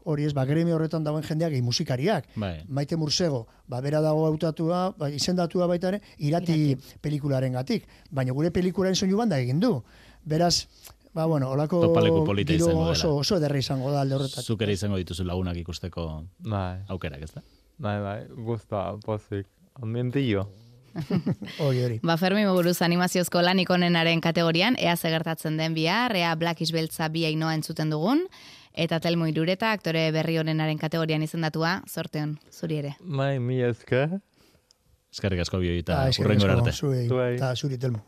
hori 0.10 0.26
ez, 0.26 0.34
ba, 0.34 0.46
gremio 0.50 0.78
horretan 0.78 1.04
dagoen 1.06 1.26
jendeak 1.28 1.54
gehi 1.54 1.62
musikariak. 1.62 2.30
Bai. 2.40 2.64
Maite 2.68 2.98
Mursego, 2.98 3.46
ba, 3.70 3.82
bera 3.86 4.02
dago 4.02 4.26
hautatua, 4.28 4.90
ba, 4.98 5.10
izendatua 5.14 5.68
baita 5.70 5.92
ere, 5.94 6.02
irati, 6.18 6.78
pelikularen 7.02 7.60
gatik. 7.60 7.86
Baina 8.10 8.34
gure 8.34 8.52
pelikularen 8.56 8.98
soinu 8.98 9.20
banda 9.20 9.38
egin 9.40 9.60
du. 9.62 9.76
Beraz, 10.26 10.66
ba, 11.14 11.26
bueno, 11.26 11.52
olako 11.52 11.84
giro 12.42 12.74
oso, 12.88 13.16
oso 13.18 13.38
ederra 13.38 13.60
izango 13.60 13.92
da 13.94 14.02
alde 14.02 14.18
horretatik. 14.18 14.48
Zuk 14.48 14.66
ere 14.66 14.74
izango 14.74 14.98
dituzu 14.98 15.28
lagunak 15.28 15.58
ikusteko 15.62 16.10
Bai, 16.40 16.80
aukerak, 16.88 17.28
ez 17.28 17.32
da? 17.36 17.46
bai, 17.80 18.00
bai, 18.04 18.20
guztua, 18.46 18.98
pozik. 19.06 19.48
Ambientillo. 19.80 20.48
Hori, 21.66 21.82
hori. 21.84 22.00
Ba, 22.04 22.16
Fermi 22.18 22.46
buruz 22.48 22.78
animaziozko 22.86 23.42
lanik 23.42 23.70
onenaren 23.74 24.22
kategorian, 24.22 24.76
ea 24.80 24.96
zegertatzen 24.98 25.58
den 25.58 25.74
bihar, 25.78 26.16
ea 26.16 26.34
Black 26.36 26.62
is 26.62 26.72
Beltza 26.76 27.10
bi 27.10 27.26
ainoa 27.30 27.54
entzuten 27.58 27.90
dugun, 27.94 28.26
eta 28.74 29.00
Telmo 29.04 29.28
Irureta, 29.28 29.72
aktore 29.76 30.08
berri 30.16 30.38
honenaren 30.42 30.78
kategorian 30.78 31.24
izendatua, 31.26 31.82
zorteon, 31.90 32.38
zuri 32.52 32.78
ere. 32.84 32.96
Bai, 33.02 33.38
mi 33.40 33.62
esker. 33.66 34.20
Eskerrik 35.10 35.42
asko 35.42 35.58
bioi 35.60 35.80
eta 35.82 36.04
Ah, 36.04 36.08
asko 36.12 36.30
arte. 36.30 36.72
Zuei. 36.72 37.36
Eta 37.36 37.56
zuri, 37.56 37.78
Telmo. 37.82 38.04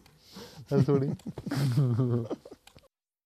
Zuri. 0.85 1.09